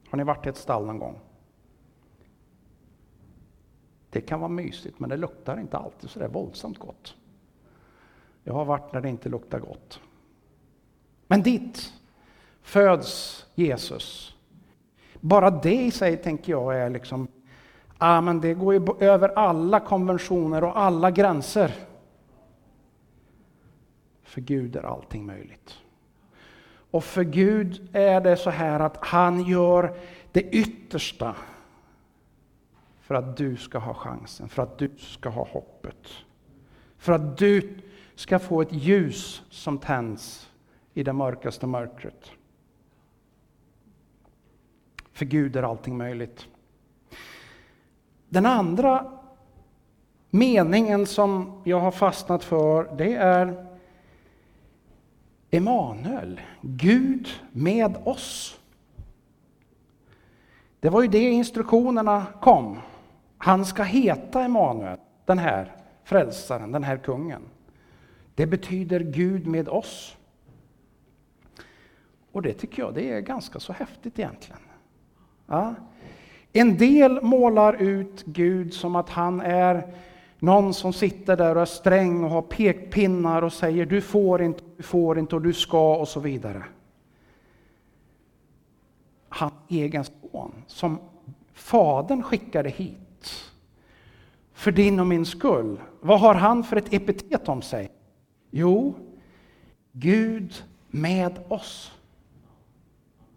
Har 0.09 0.17
ni 0.17 0.23
varit 0.23 0.45
i 0.45 0.49
ett 0.49 0.57
stall 0.57 0.85
någon 0.85 0.99
gång? 0.99 1.19
Det 4.09 4.21
kan 4.21 4.39
vara 4.39 4.49
mysigt, 4.49 4.99
men 4.99 5.09
det 5.09 5.17
luktar 5.17 5.59
inte 5.59 5.77
alltid 5.77 6.09
så 6.09 6.19
där 6.19 6.27
våldsamt 6.27 6.77
gott. 6.77 7.15
Jag 8.43 8.53
har 8.53 8.65
varit 8.65 8.93
när 8.93 9.01
det 9.01 9.09
inte 9.09 9.29
luktar 9.29 9.59
gott. 9.59 9.99
Men 11.27 11.43
dit 11.43 11.93
föds 12.61 13.45
Jesus. 13.55 14.35
Bara 15.21 15.49
det 15.49 15.85
i 15.85 15.91
sig 15.91 16.17
tänker 16.17 16.51
jag 16.51 16.77
är 16.77 16.89
liksom 16.89 17.27
Ah, 17.97 18.21
men 18.21 18.41
det 18.41 18.53
går 18.53 18.73
ju 18.73 18.85
över 18.99 19.29
alla 19.29 19.79
konventioner 19.79 20.63
och 20.63 20.79
alla 20.79 21.11
gränser. 21.11 21.75
För 24.23 24.41
Gud 24.41 24.75
är 24.75 24.83
allting 24.83 25.25
möjligt. 25.25 25.77
Och 26.91 27.03
för 27.03 27.23
Gud 27.23 27.89
är 27.93 28.21
det 28.21 28.37
så 28.37 28.49
här 28.49 28.79
att 28.79 28.97
han 29.05 29.43
gör 29.43 29.97
det 30.31 30.41
yttersta 30.41 31.35
för 33.01 33.15
att 33.15 33.37
du 33.37 33.57
ska 33.57 33.77
ha 33.77 33.93
chansen, 33.93 34.49
för 34.49 34.63
att 34.63 34.77
du 34.77 34.91
ska 34.97 35.29
ha 35.29 35.47
hoppet. 35.47 36.07
För 36.97 37.13
att 37.13 37.37
du 37.37 37.77
ska 38.15 38.39
få 38.39 38.61
ett 38.61 38.73
ljus 38.73 39.41
som 39.49 39.77
tänds 39.77 40.51
i 40.93 41.03
det 41.03 41.13
mörkaste 41.13 41.67
mörkret. 41.67 42.31
För 45.11 45.25
Gud 45.25 45.55
är 45.55 45.63
allting 45.63 45.97
möjligt. 45.97 46.47
Den 48.29 48.45
andra 48.45 49.11
meningen 50.29 51.05
som 51.05 51.61
jag 51.65 51.79
har 51.79 51.91
fastnat 51.91 52.43
för, 52.43 52.95
det 52.97 53.13
är 53.13 53.66
Emanuel, 55.51 56.41
Gud 56.61 57.29
med 57.51 57.97
oss. 58.03 58.59
Det 60.79 60.89
var 60.89 61.01
ju 61.01 61.07
det 61.07 61.19
instruktionerna 61.19 62.25
kom. 62.41 62.79
Han 63.37 63.65
ska 63.65 63.83
heta 63.83 64.43
Emanuel, 64.43 64.97
den 65.25 65.37
här 65.37 65.75
frälsaren, 66.03 66.71
den 66.71 66.83
här 66.83 66.97
kungen. 66.97 67.41
Det 68.35 68.45
betyder 68.45 68.99
Gud 68.99 69.47
med 69.47 69.69
oss. 69.69 70.17
Och 72.31 72.41
det 72.41 72.53
tycker 72.53 72.81
jag 72.81 72.93
det 72.93 73.11
är 73.11 73.21
ganska 73.21 73.59
så 73.59 73.73
häftigt 73.73 74.19
egentligen. 74.19 74.61
Ja. 75.47 75.75
En 76.53 76.77
del 76.77 77.21
målar 77.21 77.73
ut 77.73 78.23
Gud 78.25 78.73
som 78.73 78.95
att 78.95 79.09
han 79.09 79.41
är 79.41 79.93
någon 80.39 80.73
som 80.73 80.93
sitter 80.93 81.37
där 81.37 81.55
och 81.55 81.61
är 81.61 81.65
sträng 81.65 82.23
och 82.23 82.29
har 82.29 82.41
pekpinnar 82.41 83.41
och 83.41 83.53
säger 83.53 83.85
du 83.85 84.01
får 84.01 84.41
inte, 84.41 84.63
du 84.77 84.83
får 84.83 85.19
inte 85.19 85.35
och 85.35 85.41
du 85.41 85.53
ska 85.53 85.95
och 85.95 86.07
så 86.07 86.19
vidare. 86.19 86.63
Hans 89.29 89.53
egen 89.67 90.03
son 90.03 90.63
som 90.67 90.99
Fadern 91.53 92.23
skickade 92.23 92.69
hit 92.69 92.97
för 94.53 94.71
din 94.71 94.99
och 94.99 95.07
min 95.07 95.25
skull. 95.25 95.79
Vad 96.01 96.19
har 96.19 96.35
han 96.35 96.63
för 96.63 96.75
ett 96.75 96.93
epitet 96.93 97.49
om 97.49 97.61
sig? 97.61 97.91
Jo, 98.51 98.95
Gud 99.91 100.63
med 100.87 101.39
oss. 101.47 101.91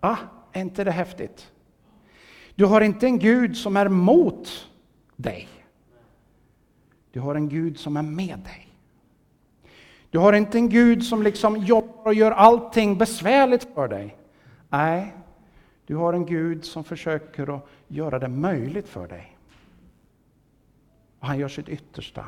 Ah, 0.01 0.17
är 0.53 0.61
inte 0.61 0.85
det 0.85 0.91
häftigt? 0.91 1.53
Du 2.55 2.67
har 2.67 2.81
inte 2.81 3.07
en 3.07 3.19
Gud 3.19 3.57
som 3.57 3.77
är 3.77 3.89
mot 3.89 4.69
dig. 5.17 5.49
Du 7.13 7.21
har 7.21 7.35
en 7.35 7.49
Gud 7.49 7.79
som 7.79 7.97
är 7.97 8.03
med 8.03 8.39
dig. 8.39 8.69
Du 10.11 10.19
har 10.19 10.33
inte 10.33 10.59
en 10.59 10.69
Gud 10.69 11.05
som 11.05 11.23
liksom 11.23 11.57
jobbar 11.57 12.07
och 12.07 12.15
gör 12.15 12.31
allting 12.31 12.99
besvärligt 12.99 13.69
för 13.75 13.89
dig. 13.89 14.17
Nej, 14.69 15.15
du 15.87 15.97
har 15.97 16.13
en 16.13 16.27
Gud 16.27 16.65
som 16.65 16.85
försöker 16.85 17.57
att 17.57 17.67
göra 17.89 18.19
det 18.19 18.29
möjligt 18.29 18.89
för 18.89 19.09
dig. 19.09 19.37
Och 21.19 21.27
han 21.27 21.39
gör 21.39 21.49
sitt 21.49 21.69
yttersta 21.69 22.25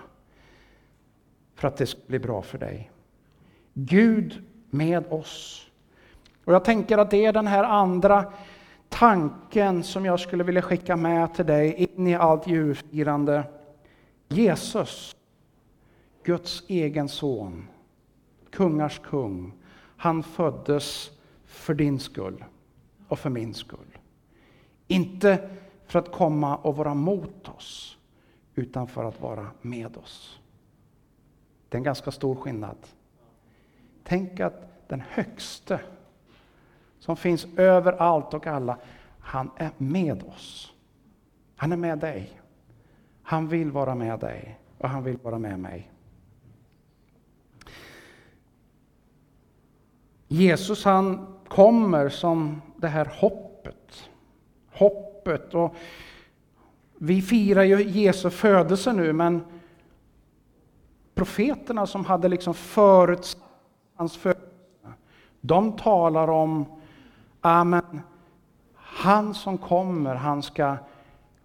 för 1.55 1.69
att 1.69 1.77
det 1.77 1.87
ska 1.87 2.01
bli 2.07 2.19
bra 2.19 2.43
för 2.43 2.59
dig. 2.59 2.91
Gud 3.75 4.43
med 4.71 5.13
oss. 5.13 5.67
Och 6.45 6.53
jag 6.53 6.65
tänker 6.65 6.99
att 6.99 7.11
det 7.11 7.25
är 7.25 7.33
den 7.33 7.47
här 7.47 7.65
andra 7.65 8.33
tanken 8.89 9.83
som 9.83 10.05
jag 10.05 10.21
skulle 10.21 10.45
vilja 10.45 10.63
skicka 10.63 10.97
med 10.97 11.35
till 11.35 11.47
dig 11.47 11.75
in 11.75 12.07
i 12.07 12.15
allt 12.15 12.47
julfirande. 12.47 13.45
Jesus, 14.33 15.17
Guds 16.23 16.63
egen 16.69 17.09
son, 17.09 17.69
kungars 18.51 18.99
kung, 18.99 19.53
han 19.97 20.23
föddes 20.23 21.11
för 21.45 21.75
din 21.75 21.99
skull 21.99 22.45
och 23.09 23.19
för 23.19 23.31
min 23.31 23.55
skull. 23.55 23.99
Inte 24.87 25.51
för 25.87 25.99
att 25.99 26.13
komma 26.13 26.57
och 26.57 26.77
vara 26.77 26.95
mot 26.95 27.49
oss, 27.49 27.99
utan 28.55 28.89
för 28.89 29.05
att 29.05 29.21
vara 29.21 29.47
med 29.61 29.97
oss. 29.97 30.41
Det 31.69 31.77
är 31.77 31.79
en 31.79 31.85
ganska 31.85 32.11
stor 32.11 32.35
skillnad. 32.35 32.77
Tänk 34.05 34.41
att 34.41 34.89
den 34.89 35.03
högste, 35.09 35.81
som 36.99 37.17
finns 37.17 37.47
överallt 37.57 38.35
och 38.35 38.47
alla, 38.47 38.79
han 39.19 39.51
är 39.57 39.71
med 39.79 40.23
oss. 40.23 40.73
Han 41.57 41.73
är 41.73 41.77
med 41.77 41.99
dig. 41.99 42.42
Han 43.33 43.49
vill 43.49 43.71
vara 43.71 43.95
med 43.95 44.19
dig 44.19 44.59
och 44.79 44.89
han 44.89 45.05
vill 45.05 45.17
vara 45.23 45.39
med 45.39 45.59
mig. 45.59 45.91
Jesus 50.29 50.85
han 50.85 51.37
kommer 51.49 52.09
som 52.09 52.63
det 52.77 52.89
här 52.89 53.13
hoppet. 53.13 54.11
Hoppet. 54.73 55.55
Och 55.55 55.75
vi 56.99 57.23
firar 57.23 57.63
ju 57.63 57.83
Jesu 57.83 58.31
födelse 58.31 58.93
nu, 58.93 59.13
men 59.13 59.45
profeterna 61.15 61.87
som 61.87 62.05
hade 62.05 62.29
liksom 62.29 62.55
förutsatt 62.55 63.43
hans 63.95 64.17
födelse, 64.17 64.49
de 65.41 65.77
talar 65.77 66.31
om, 66.31 66.65
amen, 67.41 68.01
han 68.75 69.35
som 69.35 69.59
kommer, 69.59 70.15
han 70.15 70.43
ska 70.43 70.77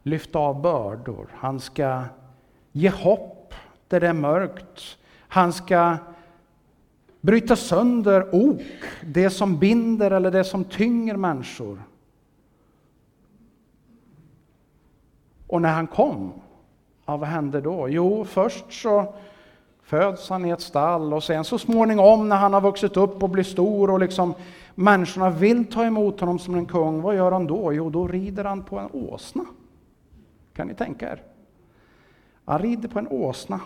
lyfta 0.08 0.40
av 0.40 0.62
bördor, 0.62 1.28
han 1.34 1.60
ska 1.60 2.04
ge 2.72 2.90
hopp 2.90 3.54
där 3.88 4.00
det 4.00 4.08
är 4.08 4.14
mörkt, 4.14 4.98
han 5.28 5.54
ska 5.54 5.98
bryta 7.22 7.56
sönder 7.56 8.36
ok, 8.36 8.62
det 9.04 9.30
som 9.30 9.58
binder 9.58 10.12
eller 10.12 10.32
det 10.32 10.44
som 10.44 10.64
tynger 10.64 11.16
människor. 11.16 11.82
Och 15.48 15.62
när 15.62 15.74
han 15.74 15.88
kom, 15.88 16.34
ja, 17.06 17.18
vad 17.18 17.30
hände 17.30 17.62
då? 17.62 17.90
Jo, 17.90 18.26
först 18.26 18.82
så 18.82 19.14
föds 19.84 20.30
han 20.30 20.46
i 20.46 20.50
ett 20.50 20.62
stall 20.62 21.14
och 21.14 21.24
sen 21.24 21.44
så 21.44 21.60
småningom 21.60 22.30
när 22.30 22.36
han 22.36 22.54
har 22.54 22.62
vuxit 22.62 22.98
upp 22.98 23.24
och 23.24 23.30
blir 23.30 23.44
stor 23.44 23.92
och 23.92 24.00
liksom 24.00 24.34
människorna 24.76 25.30
vill 25.30 25.66
ta 25.66 25.86
emot 25.86 26.20
honom 26.20 26.40
som 26.40 26.56
en 26.56 26.66
kung, 26.66 27.02
vad 27.02 27.16
gör 27.16 27.32
han 27.32 27.48
då? 27.48 27.74
Jo, 27.74 27.90
då 27.90 28.08
rider 28.08 28.44
han 28.44 28.64
på 28.64 28.80
en 28.80 28.90
åsna. 28.94 29.46
Kan 30.58 30.68
ni 30.68 30.74
tänka 30.74 31.12
er? 31.12 31.24
Han 32.46 32.60
rider 32.60 32.90
på 32.90 33.00
en 33.00 33.08
åsna. 33.08 33.60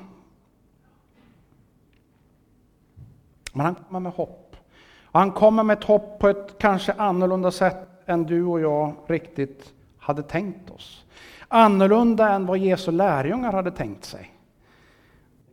Men 3.53 3.65
han 3.65 3.75
kommer 3.75 3.99
med 3.99 4.11
hopp. 4.11 4.55
Han 5.03 5.31
kommer 5.31 5.63
med 5.63 5.77
ett 5.77 5.83
hopp 5.83 6.19
på 6.19 6.29
ett 6.29 6.57
kanske 6.57 6.93
annorlunda 6.93 7.51
sätt 7.51 7.87
än 8.05 8.23
du 8.23 8.43
och 8.43 8.61
jag 8.61 8.95
riktigt 9.07 9.73
hade 9.97 10.23
tänkt 10.23 10.69
oss. 10.69 11.05
Annorlunda 11.47 12.29
än 12.29 12.45
vad 12.45 12.57
Jesu 12.57 12.91
lärjungar 12.91 13.53
hade 13.53 13.71
tänkt 13.71 14.05
sig. 14.05 14.33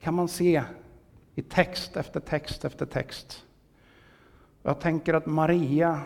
kan 0.01 0.15
man 0.15 0.29
se 0.29 0.63
i 1.35 1.43
text 1.43 1.97
efter 1.97 2.21
text 2.21 2.65
efter 2.65 2.87
text. 2.87 3.45
Jag 4.63 4.81
tänker 4.81 5.15
att 5.15 5.27
Maria, 5.27 6.01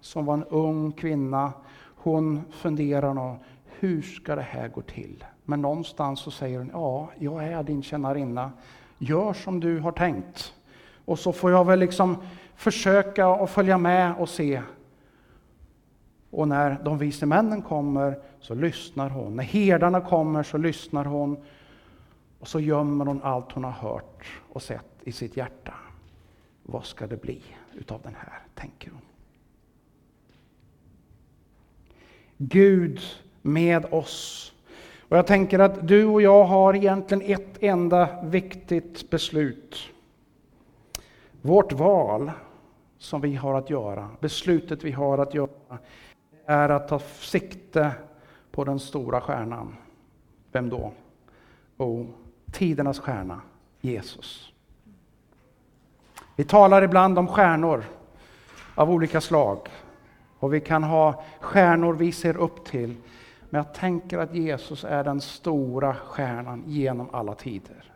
som 0.00 0.24
var 0.24 0.34
en 0.34 0.44
ung 0.44 0.92
kvinna, 0.92 1.52
hon 1.96 2.42
funderar 2.50 3.14
nog, 3.14 3.36
hur 3.80 4.02
ska 4.02 4.34
det 4.34 4.42
här 4.42 4.68
gå 4.68 4.82
till? 4.82 5.24
Men 5.44 5.62
någonstans 5.62 6.20
så 6.20 6.30
säger 6.30 6.58
hon, 6.58 6.70
ja, 6.72 7.10
jag 7.18 7.44
är 7.44 7.62
din 7.62 7.82
tjänarinna. 7.82 8.52
Gör 8.98 9.32
som 9.32 9.60
du 9.60 9.78
har 9.78 9.92
tänkt. 9.92 10.54
Och 11.04 11.18
så 11.18 11.32
får 11.32 11.50
jag 11.50 11.64
väl 11.64 11.78
liksom 11.78 12.16
försöka 12.54 13.26
att 13.26 13.50
följa 13.50 13.78
med 13.78 14.14
och 14.18 14.28
se. 14.28 14.62
Och 16.30 16.48
när 16.48 16.78
de 16.84 16.98
vise 16.98 17.26
männen 17.26 17.62
kommer 17.62 18.18
så 18.40 18.54
lyssnar 18.54 19.10
hon. 19.10 19.36
När 19.36 19.44
herdarna 19.44 20.00
kommer 20.00 20.42
så 20.42 20.58
lyssnar 20.58 21.04
hon. 21.04 21.36
Och 22.38 22.48
så 22.48 22.60
gömmer 22.60 23.06
hon 23.06 23.22
allt 23.22 23.52
hon 23.52 23.64
har 23.64 23.70
hört 23.70 24.26
och 24.48 24.62
sett 24.62 25.00
i 25.04 25.12
sitt 25.12 25.36
hjärta. 25.36 25.74
Vad 26.62 26.84
ska 26.84 27.06
det 27.06 27.22
bli 27.22 27.42
utav 27.74 28.00
den 28.02 28.14
här, 28.14 28.38
tänker 28.54 28.90
hon. 28.90 29.00
Gud 32.36 33.00
med 33.42 33.86
oss. 33.90 34.52
Och 35.08 35.16
jag 35.16 35.26
tänker 35.26 35.58
att 35.58 35.88
du 35.88 36.04
och 36.04 36.22
jag 36.22 36.44
har 36.44 36.76
egentligen 36.76 37.32
ett 37.32 37.62
enda 37.62 38.22
viktigt 38.22 39.10
beslut. 39.10 39.90
Vårt 41.42 41.72
val 41.72 42.30
som 42.98 43.20
vi 43.20 43.34
har 43.34 43.54
att 43.54 43.70
göra, 43.70 44.08
beslutet 44.20 44.84
vi 44.84 44.92
har 44.92 45.18
att 45.18 45.34
göra, 45.34 45.78
är 46.46 46.68
att 46.68 46.88
ta 46.88 46.98
sikte 47.20 47.92
på 48.50 48.64
den 48.64 48.78
stora 48.78 49.20
stjärnan. 49.20 49.76
Vem 50.52 50.68
då? 50.68 50.92
Oh, 51.76 52.06
tidernas 52.52 52.98
stjärna, 52.98 53.40
Jesus. 53.80 54.52
Vi 56.36 56.44
talar 56.44 56.82
ibland 56.82 57.18
om 57.18 57.28
stjärnor 57.28 57.84
av 58.74 58.90
olika 58.90 59.20
slag. 59.20 59.68
Och 60.38 60.54
vi 60.54 60.60
kan 60.60 60.82
ha 60.82 61.24
stjärnor 61.40 61.94
vi 61.94 62.12
ser 62.12 62.36
upp 62.36 62.64
till. 62.64 62.96
Men 63.50 63.58
jag 63.58 63.74
tänker 63.74 64.18
att 64.18 64.34
Jesus 64.34 64.84
är 64.84 65.04
den 65.04 65.20
stora 65.20 65.94
stjärnan 65.94 66.64
genom 66.66 67.08
alla 67.12 67.34
tider. 67.34 67.92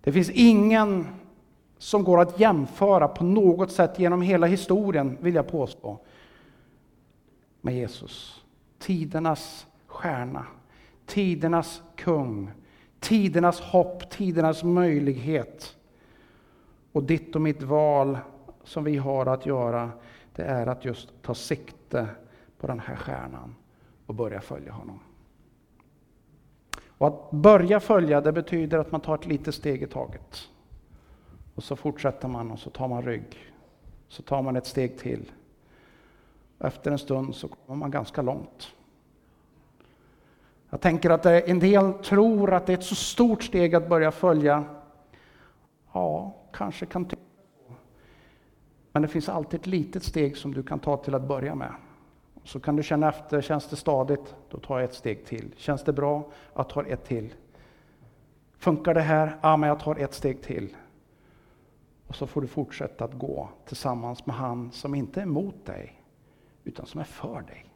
Det 0.00 0.12
finns 0.12 0.30
ingen 0.30 1.06
som 1.78 2.04
går 2.04 2.20
att 2.20 2.40
jämföra 2.40 3.08
på 3.08 3.24
något 3.24 3.72
sätt 3.72 3.98
genom 3.98 4.22
hela 4.22 4.46
historien, 4.46 5.18
vill 5.20 5.34
jag 5.34 5.48
påstå, 5.48 5.98
med 7.60 7.74
Jesus. 7.74 8.44
Tidernas 8.78 9.66
stjärna, 9.86 10.46
tidernas 11.06 11.82
kung, 11.96 12.50
tidernas 13.00 13.60
hopp, 13.60 14.10
tidernas 14.10 14.64
möjlighet. 14.64 15.76
Och 16.92 17.02
ditt 17.02 17.34
och 17.34 17.40
mitt 17.40 17.62
val 17.62 18.18
som 18.64 18.84
vi 18.84 18.96
har 18.96 19.26
att 19.26 19.46
göra, 19.46 19.90
det 20.34 20.42
är 20.42 20.66
att 20.66 20.84
just 20.84 21.22
ta 21.22 21.34
sikte 21.34 22.08
på 22.58 22.66
den 22.66 22.80
här 22.80 22.96
stjärnan 22.96 23.54
och 24.06 24.14
börja 24.14 24.40
följa 24.40 24.72
honom. 24.72 25.00
Och 26.98 27.06
att 27.06 27.30
börja 27.30 27.80
följa, 27.80 28.20
det 28.20 28.32
betyder 28.32 28.78
att 28.78 28.92
man 28.92 29.00
tar 29.00 29.14
ett 29.14 29.26
litet 29.26 29.54
steg 29.54 29.82
i 29.82 29.86
taget. 29.86 30.48
Och 31.54 31.64
så 31.64 31.76
fortsätter 31.76 32.28
man 32.28 32.50
och 32.50 32.58
så 32.58 32.70
tar 32.70 32.88
man 32.88 33.02
rygg. 33.02 33.52
Så 34.08 34.22
tar 34.22 34.42
man 34.42 34.56
ett 34.56 34.66
steg 34.66 34.98
till. 34.98 35.32
Efter 36.58 36.90
en 36.90 36.98
stund 36.98 37.34
så 37.34 37.48
kommer 37.48 37.78
man 37.78 37.90
ganska 37.90 38.22
långt. 38.22 38.72
Jag 40.70 40.80
tänker 40.80 41.10
att 41.10 41.26
en 41.26 41.58
del 41.58 41.92
tror 41.92 42.54
att 42.54 42.66
det 42.66 42.72
är 42.72 42.78
ett 42.78 42.84
så 42.84 42.94
stort 42.94 43.42
steg 43.42 43.74
att 43.74 43.88
börja 43.88 44.12
följa. 44.12 44.64
Ja, 45.92 46.34
kanske 46.52 46.86
kan 46.86 47.04
tycka 47.04 47.22
Men 48.92 49.02
det 49.02 49.08
finns 49.08 49.28
alltid 49.28 49.60
ett 49.60 49.66
litet 49.66 50.02
steg 50.02 50.36
som 50.36 50.54
du 50.54 50.62
kan 50.62 50.78
ta 50.78 50.96
till 50.96 51.14
att 51.14 51.28
börja 51.28 51.54
med. 51.54 51.72
Så 52.46 52.60
kan 52.60 52.76
du 52.76 52.82
känna 52.82 53.08
efter, 53.08 53.40
känns 53.40 53.66
det 53.66 53.76
stadigt? 53.76 54.34
Då 54.50 54.58
tar 54.58 54.78
jag 54.78 54.84
ett 54.84 54.94
steg 54.94 55.24
till. 55.24 55.54
Känns 55.56 55.84
det 55.84 55.92
bra? 55.92 56.24
Jag 56.54 56.68
tar 56.68 56.84
ett 56.84 57.04
till. 57.04 57.34
Funkar 58.58 58.94
det 58.94 59.00
här? 59.00 59.36
Ja, 59.42 59.56
men 59.56 59.68
jag 59.68 59.80
tar 59.80 59.96
ett 59.96 60.14
steg 60.14 60.42
till. 60.42 60.76
Och 62.06 62.14
så 62.14 62.26
får 62.26 62.40
du 62.40 62.46
fortsätta 62.46 63.04
att 63.04 63.14
gå 63.14 63.48
tillsammans 63.66 64.26
med 64.26 64.36
han 64.36 64.72
som 64.72 64.94
inte 64.94 65.20
är 65.20 65.22
emot 65.22 65.66
dig, 65.66 66.02
utan 66.64 66.86
som 66.86 67.00
är 67.00 67.04
för 67.04 67.40
dig. 67.40 67.66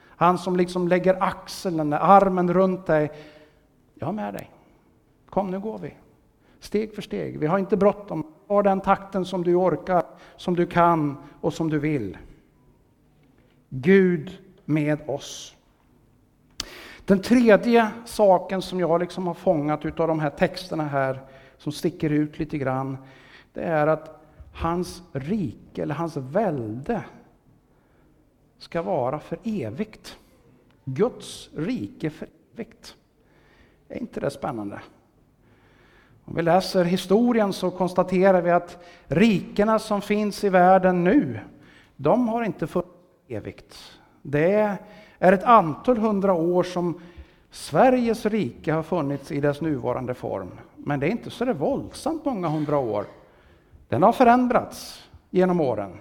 Han 0.00 0.38
som 0.38 0.56
liksom 0.56 0.88
lägger 0.88 1.22
axeln, 1.22 1.92
armen 1.92 2.54
runt 2.54 2.86
dig. 2.86 3.10
Jag 3.94 4.08
är 4.08 4.12
med 4.12 4.34
dig. 4.34 4.50
Kom, 5.28 5.50
nu 5.50 5.60
går 5.60 5.78
vi. 5.78 5.94
Steg 6.60 6.94
för 6.94 7.02
steg. 7.02 7.38
Vi 7.38 7.46
har 7.46 7.58
inte 7.58 7.76
bråttom. 7.76 8.32
ta 8.48 8.62
den 8.62 8.80
takten 8.80 9.24
som 9.24 9.44
du 9.44 9.54
orkar, 9.54 10.02
som 10.36 10.56
du 10.56 10.66
kan 10.66 11.16
och 11.40 11.54
som 11.54 11.70
du 11.70 11.78
vill. 11.78 12.16
Gud 13.68 14.38
med 14.64 15.10
oss. 15.10 15.56
Den 17.04 17.22
tredje 17.22 17.90
saken 18.04 18.62
som 18.62 18.80
jag 18.80 19.00
liksom 19.00 19.26
har 19.26 19.34
fångat 19.34 19.84
utav 19.84 20.08
de 20.08 20.20
här 20.20 20.30
texterna 20.30 20.84
här, 20.84 21.20
som 21.58 21.72
sticker 21.72 22.10
ut 22.10 22.38
lite 22.38 22.58
grann, 22.58 22.96
det 23.52 23.62
är 23.62 23.86
att 23.86 24.24
hans 24.54 25.02
rike, 25.12 25.82
eller 25.82 25.94
hans 25.94 26.16
välde, 26.16 27.04
ska 28.58 28.82
vara 28.82 29.18
för 29.18 29.38
evigt. 29.44 30.18
Guds 30.84 31.50
rike 31.56 32.10
för 32.10 32.28
evigt. 32.54 32.96
Är 33.88 33.98
inte 33.98 34.20
det 34.20 34.30
spännande? 34.30 34.80
Om 36.24 36.34
vi 36.34 36.42
läser 36.42 36.84
historien 36.84 37.52
så 37.52 37.70
konstaterar 37.70 38.42
vi 38.42 38.50
att 38.50 38.84
rikena 39.06 39.78
som 39.78 40.02
finns 40.02 40.44
i 40.44 40.48
världen 40.48 41.04
nu, 41.04 41.40
de 41.96 42.28
har 42.28 42.42
inte 42.42 42.66
funnits 42.66 42.97
evigt. 43.28 43.98
Det 44.22 44.78
är 45.18 45.32
ett 45.32 45.44
antal 45.44 45.98
hundra 45.98 46.32
år 46.32 46.62
som 46.62 47.00
Sveriges 47.50 48.26
rike 48.26 48.72
har 48.72 48.82
funnits 48.82 49.32
i 49.32 49.40
dess 49.40 49.60
nuvarande 49.60 50.14
form, 50.14 50.50
men 50.76 51.00
det 51.00 51.06
är 51.06 51.10
inte 51.10 51.30
så 51.30 51.44
det 51.44 51.52
våldsamt 51.52 52.24
många 52.24 52.48
hundra 52.48 52.78
år. 52.78 53.04
Den 53.88 54.02
har 54.02 54.12
förändrats 54.12 55.08
genom 55.30 55.60
åren. 55.60 55.96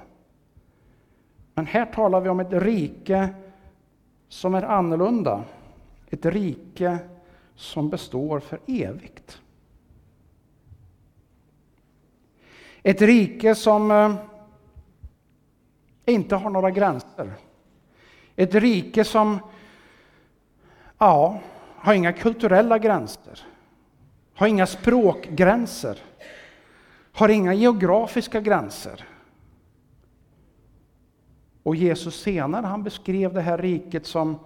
Men 1.54 1.66
här 1.66 1.86
talar 1.86 2.22
vi 2.22 2.30
om 2.30 2.40
ett 2.40 2.54
rike 2.54 3.30
som 4.30 4.56
är 4.56 4.64
annorlunda. 4.64 5.44
Ett 6.10 6.26
rike 6.26 6.98
som 7.56 7.90
består 7.90 8.40
för 8.40 8.60
evigt. 8.66 9.42
Ett 12.84 13.02
rike 13.02 13.56
som 13.56 13.92
eh, 13.92 14.16
inte 16.12 16.36
har 16.36 16.50
några 16.50 16.72
gränser. 16.72 17.34
Ett 18.36 18.56
rike 18.56 19.04
som 19.04 19.40
ja, 20.98 21.40
har 21.76 21.94
inga 21.94 22.14
kulturella 22.14 22.78
gränser, 22.78 23.40
har 24.36 24.48
inga 24.48 24.66
språkgränser, 24.66 25.98
har 27.12 27.30
inga 27.30 27.54
geografiska 27.54 28.42
gränser. 28.42 29.06
Och 31.64 31.76
Jesus 31.76 32.22
senare 32.22 32.66
han 32.66 32.84
beskrev 32.84 33.34
det 33.34 33.42
här 33.42 33.58
riket 33.58 34.06
som, 34.06 34.40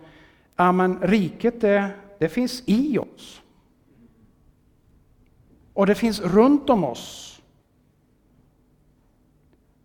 ja 0.56 0.72
men 0.72 1.00
riket 1.02 1.62
det, 1.62 1.90
det 2.20 2.30
finns 2.30 2.64
i 2.66 2.98
oss. 2.98 3.42
Och 5.74 5.88
det 5.88 5.96
finns 5.96 6.20
runt 6.22 6.70
om 6.70 6.84
oss. 6.84 7.31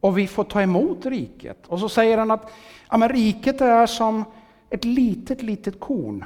Och 0.07 0.19
vi 0.19 0.27
får 0.27 0.45
ta 0.45 0.63
emot 0.63 1.07
riket. 1.07 1.67
Och 1.67 1.81
så 1.81 1.89
säger 1.89 2.19
han 2.19 2.31
att 2.31 2.53
ja, 2.91 2.97
men 2.97 3.09
riket 3.09 3.61
är 3.61 3.87
som 3.87 4.25
ett 4.71 4.85
litet, 4.85 5.43
litet 5.43 5.81
korn. 5.81 6.25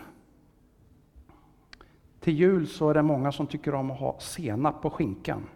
Till 2.20 2.34
jul 2.34 2.68
så 2.68 2.90
är 2.90 2.94
det 2.94 3.02
många 3.02 3.32
som 3.32 3.46
tycker 3.46 3.74
om 3.74 3.90
att 3.90 3.98
ha 3.98 4.20
senap 4.20 4.82
på 4.82 4.90
skinkan. 4.90 5.46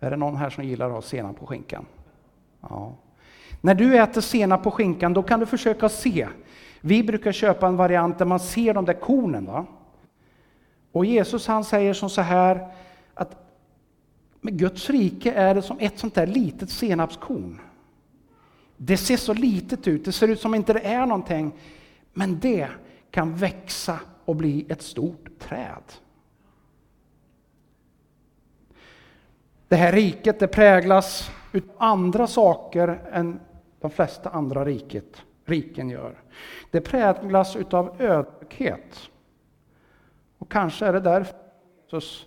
Är 0.00 0.10
det 0.10 0.16
någon 0.16 0.36
här 0.36 0.50
som 0.50 0.64
gillar 0.64 0.86
att 0.86 0.92
ha 0.92 1.02
senap 1.02 1.38
på 1.38 1.46
skinkan? 1.46 1.86
Ja. 2.60 2.94
När 3.60 3.74
du 3.74 3.98
äter 3.98 4.20
senap 4.20 4.62
på 4.62 4.70
skinkan, 4.70 5.14
då 5.14 5.22
kan 5.22 5.40
du 5.40 5.46
försöka 5.46 5.88
se. 5.88 6.28
Vi 6.80 7.02
brukar 7.02 7.32
köpa 7.32 7.66
en 7.66 7.76
variant 7.76 8.18
där 8.18 8.26
man 8.26 8.40
ser 8.40 8.74
de 8.74 8.84
där 8.84 9.00
kornen. 9.00 9.46
Va? 9.46 9.66
Och 10.92 11.04
Jesus 11.04 11.46
han 11.46 11.64
säger 11.64 11.94
som 11.94 12.10
så 12.10 12.20
här, 12.20 12.68
att 13.14 13.45
med 14.46 14.58
Guds 14.58 14.90
rike 14.90 15.32
är 15.32 15.54
det 15.54 15.62
som 15.62 15.78
ett 15.80 15.98
sånt 15.98 16.14
där 16.14 16.26
litet 16.26 16.70
senapskorn. 16.70 17.60
Det 18.76 18.96
ser 18.96 19.16
så 19.16 19.32
litet 19.32 19.88
ut, 19.88 20.04
det 20.04 20.12
ser 20.12 20.28
ut 20.28 20.40
som 20.40 20.54
inte 20.54 20.72
det 20.72 20.80
är 20.80 21.06
någonting. 21.06 21.52
Men 22.12 22.40
det 22.40 22.68
kan 23.10 23.36
växa 23.36 24.00
och 24.24 24.36
bli 24.36 24.66
ett 24.68 24.82
stort 24.82 25.38
träd. 25.38 25.82
Det 29.68 29.76
här 29.76 29.92
riket 29.92 30.38
det 30.38 30.48
präglas 30.48 31.30
av 31.54 31.60
andra 31.78 32.26
saker 32.26 33.00
än 33.12 33.40
de 33.80 33.90
flesta 33.90 34.30
andra 34.30 34.64
riket, 34.64 35.22
riken 35.44 35.90
gör. 35.90 36.14
Det 36.70 36.80
präglas 36.80 37.56
av 37.56 38.02
ödmjukhet. 38.02 39.10
Och 40.38 40.50
kanske 40.50 40.86
är 40.86 40.92
det 40.92 41.00
därför 41.00 41.36
Jesus 41.84 42.26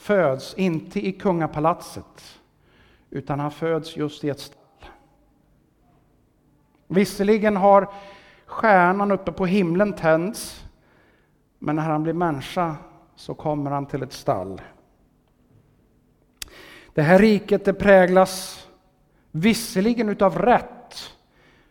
föds 0.00 0.54
inte 0.54 1.06
i 1.06 1.12
kungapalatset, 1.12 2.40
utan 3.10 3.40
han 3.40 3.50
föds 3.50 3.96
just 3.96 4.24
i 4.24 4.28
ett 4.28 4.40
stall. 4.40 4.58
Visserligen 6.86 7.56
har 7.56 7.92
stjärnan 8.46 9.12
uppe 9.12 9.32
på 9.32 9.46
himlen 9.46 9.92
tänds, 9.92 10.64
men 11.58 11.76
när 11.76 11.82
han 11.82 12.02
blir 12.02 12.12
människa 12.12 12.76
så 13.16 13.34
kommer 13.34 13.70
han 13.70 13.86
till 13.86 14.02
ett 14.02 14.12
stall. 14.12 14.60
Det 16.94 17.02
här 17.02 17.18
riket 17.18 17.64
det 17.64 17.74
präglas 17.74 18.66
visserligen 19.30 20.08
utav 20.08 20.38
rätt, 20.38 21.16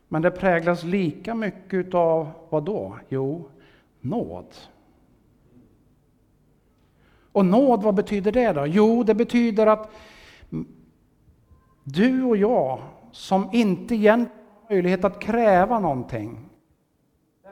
men 0.08 0.22
det 0.22 0.32
präglas 0.32 0.84
lika 0.84 1.36
mycket 1.36 1.74
utav 1.74 2.32
vad 2.50 2.63
då? 2.63 2.98
Jo, 3.10 3.50
nåd. 4.02 4.56
Och 7.32 7.46
nåd, 7.46 7.84
vad 7.84 7.96
betyder 7.96 8.32
det 8.32 8.54
då? 8.54 8.68
Jo, 8.68 9.04
det 9.04 9.13
betyder 9.13 9.68
att 9.68 9.92
du 11.84 12.24
och 12.24 12.38
jag, 12.38 12.82
som 13.12 13.50
inte 13.54 13.96
egentligen 13.96 14.30
har 14.68 14.76
möjlighet 14.76 15.04
att 15.04 15.22
kräva 15.22 15.80
någonting, 15.80 16.50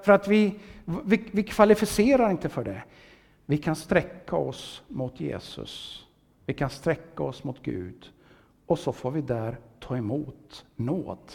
för 0.04 0.12
att 0.12 0.28
vi, 0.28 0.60
vi, 1.06 1.24
vi 1.32 1.44
kvalificerar 1.44 2.32
inte 2.32 2.50
för 2.50 2.64
det. 2.64 2.84
Vi 3.46 3.58
kan 3.58 3.76
sträcka 3.76 4.36
oss 4.36 4.84
mot 4.88 5.20
Jesus. 5.20 6.06
Vi 6.46 6.54
kan 6.54 6.70
sträcka 6.70 7.24
oss 7.24 7.44
mot 7.44 7.64
Gud. 7.64 8.12
Och 8.66 8.80
så 8.80 8.92
får 8.94 9.12
vi 9.12 9.22
där 9.22 9.60
ta 9.80 9.98
emot 9.98 10.66
nåd. 10.76 11.32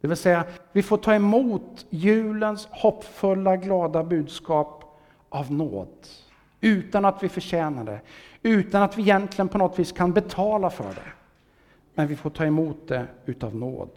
Det 0.00 0.08
vill 0.08 0.16
säga, 0.16 0.44
vi 0.72 0.82
får 0.82 0.96
ta 0.96 1.14
emot 1.14 1.86
julens 1.90 2.68
hoppfulla, 2.70 3.56
glada 3.56 4.04
budskap 4.04 4.98
av 5.28 5.52
nåd. 5.52 6.06
Utan 6.60 7.04
att 7.04 7.22
vi 7.22 7.28
förtjänar 7.28 7.84
det, 7.84 8.00
utan 8.42 8.82
att 8.82 8.98
vi 8.98 9.02
egentligen 9.02 9.48
på 9.48 9.58
något 9.58 9.78
vis 9.78 9.92
kan 9.92 10.12
betala 10.12 10.70
för 10.70 10.94
det. 10.94 11.12
Men 11.94 12.06
vi 12.06 12.16
får 12.16 12.30
ta 12.30 12.44
emot 12.44 12.88
det 12.88 13.06
utav 13.24 13.56
nåd. 13.56 13.90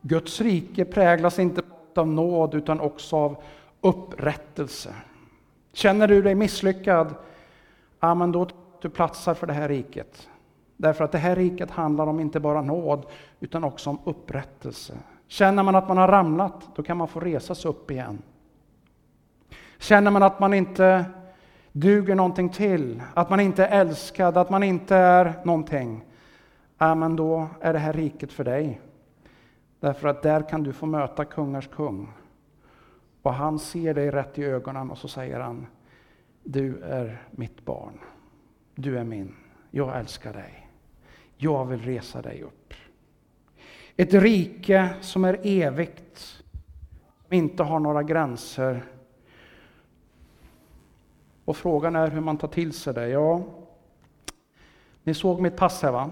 Guds 0.00 0.40
rike 0.40 0.84
präglas 0.84 1.38
inte 1.38 1.62
av 1.94 2.08
nåd 2.08 2.54
utan 2.54 2.80
också 2.80 3.16
av 3.16 3.42
upprättelse. 3.80 4.94
Känner 5.72 6.08
du 6.08 6.22
dig 6.22 6.34
misslyckad? 6.34 7.14
Ja, 8.00 8.14
men 8.14 8.32
då 8.32 8.48
du 8.80 8.90
platsar 8.90 9.34
för 9.34 9.46
det 9.46 9.52
här 9.52 9.68
riket. 9.68 10.28
Därför 10.76 11.04
att 11.04 11.12
det 11.12 11.18
här 11.18 11.36
riket 11.36 11.70
handlar 11.70 12.06
om 12.06 12.20
inte 12.20 12.40
bara 12.40 12.62
nåd 12.62 13.06
utan 13.40 13.64
också 13.64 13.90
om 13.90 13.98
upprättelse. 14.04 14.94
Känner 15.26 15.62
man 15.62 15.74
att 15.74 15.88
man 15.88 15.96
har 15.96 16.08
ramlat, 16.08 16.68
då 16.76 16.82
kan 16.82 16.96
man 16.96 17.08
få 17.08 17.20
resa 17.20 17.54
sig 17.54 17.68
upp 17.68 17.90
igen. 17.90 18.22
Känner 19.78 20.10
man 20.10 20.22
att 20.22 20.40
man 20.40 20.54
inte 20.54 21.04
duger 21.72 22.14
någonting 22.14 22.48
till, 22.48 23.02
att 23.14 23.30
man 23.30 23.40
inte 23.40 23.66
är 23.66 23.80
älskad, 23.80 24.36
att 24.36 24.50
man 24.50 24.62
inte 24.62 24.96
är 24.96 25.34
någonting, 25.44 26.04
ja, 26.78 26.94
men 26.94 27.16
då 27.16 27.48
är 27.60 27.72
det 27.72 27.78
här 27.78 27.92
riket 27.92 28.32
för 28.32 28.44
dig. 28.44 28.80
Därför 29.80 30.08
att 30.08 30.22
där 30.22 30.48
kan 30.48 30.62
du 30.62 30.72
få 30.72 30.86
möta 30.86 31.24
kungars 31.24 31.68
kung. 31.68 32.12
Och 33.22 33.34
han 33.34 33.58
ser 33.58 33.94
dig 33.94 34.10
rätt 34.10 34.38
i 34.38 34.44
ögonen 34.44 34.90
och 34.90 34.98
så 34.98 35.08
säger 35.08 35.40
han, 35.40 35.66
du 36.42 36.82
är 36.82 37.22
mitt 37.30 37.64
barn. 37.64 37.98
Du 38.74 38.98
är 38.98 39.04
min. 39.04 39.34
Jag 39.70 39.98
älskar 39.98 40.32
dig. 40.32 40.68
Jag 41.36 41.64
vill 41.64 41.82
resa 41.82 42.22
dig 42.22 42.42
upp. 42.42 42.74
Ett 43.96 44.14
rike 44.14 44.90
som 45.00 45.24
är 45.24 45.38
evigt, 45.42 46.18
som 47.26 47.32
inte 47.36 47.62
har 47.62 47.80
några 47.80 48.02
gränser. 48.02 48.84
Och 51.48 51.56
frågan 51.56 51.96
är 51.96 52.10
hur 52.10 52.20
man 52.20 52.38
tar 52.38 52.48
till 52.48 52.72
sig 52.72 52.94
det. 52.94 53.08
Ja, 53.08 53.42
ni 55.02 55.14
såg 55.14 55.40
mitt 55.40 55.56
pass 55.56 55.82
här 55.82 55.92
va? 55.92 56.10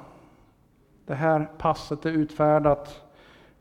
Det 1.06 1.14
här 1.14 1.50
passet 1.58 2.06
är 2.06 2.10
utfärdat 2.10 3.02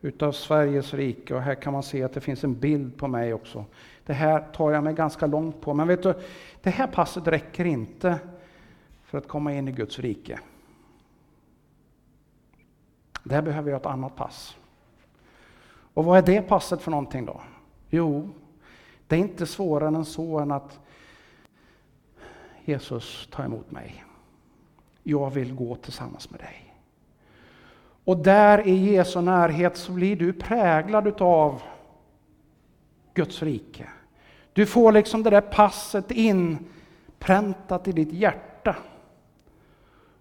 utav 0.01 0.31
Sveriges 0.31 0.93
rike 0.93 1.35
och 1.35 1.41
här 1.41 1.55
kan 1.55 1.73
man 1.73 1.83
se 1.83 2.03
att 2.03 2.13
det 2.13 2.21
finns 2.21 2.43
en 2.43 2.59
bild 2.59 2.97
på 2.97 3.07
mig 3.07 3.33
också. 3.33 3.65
Det 4.05 4.13
här 4.13 4.39
tar 4.53 4.71
jag 4.71 4.83
mig 4.83 4.93
ganska 4.93 5.27
långt 5.27 5.61
på, 5.61 5.73
men 5.73 5.88
vet 5.88 6.03
du, 6.03 6.13
det 6.61 6.69
här 6.69 6.88
passet 6.88 7.27
räcker 7.27 7.65
inte 7.65 8.19
för 9.03 9.17
att 9.17 9.27
komma 9.27 9.53
in 9.53 9.67
i 9.67 9.71
Guds 9.71 9.99
rike. 9.99 10.39
Där 13.23 13.41
behöver 13.41 13.71
jag 13.71 13.79
ett 13.79 13.85
annat 13.85 14.15
pass. 14.15 14.57
Och 15.93 16.05
vad 16.05 16.17
är 16.17 16.21
det 16.21 16.41
passet 16.41 16.81
för 16.81 16.91
någonting 16.91 17.25
då? 17.25 17.41
Jo, 17.89 18.29
det 19.07 19.15
är 19.15 19.19
inte 19.19 19.45
svårare 19.45 19.95
än 19.95 20.05
så 20.05 20.39
än 20.39 20.51
att 20.51 20.79
Jesus 22.65 23.28
ta 23.32 23.43
emot 23.43 23.71
mig. 23.71 24.06
Jag 25.04 25.30
vill 25.30 25.56
gå 25.56 25.75
tillsammans 25.75 26.32
med 26.32 26.39
dig. 26.39 26.75
Och 28.04 28.17
där 28.17 28.67
i 28.67 28.93
Jesu 28.93 29.21
närhet 29.21 29.78
så 29.78 29.91
blir 29.91 30.15
du 30.15 30.34
präglad 30.34 31.21
av 31.21 31.62
Guds 33.13 33.43
rike. 33.43 33.89
Du 34.54 34.65
får 34.65 34.91
liksom 34.91 35.23
det 35.23 35.30
där 35.30 35.41
passet 35.41 36.12
inpräntat 36.12 37.88
i 37.88 37.91
ditt 37.91 38.13
hjärta. 38.13 38.75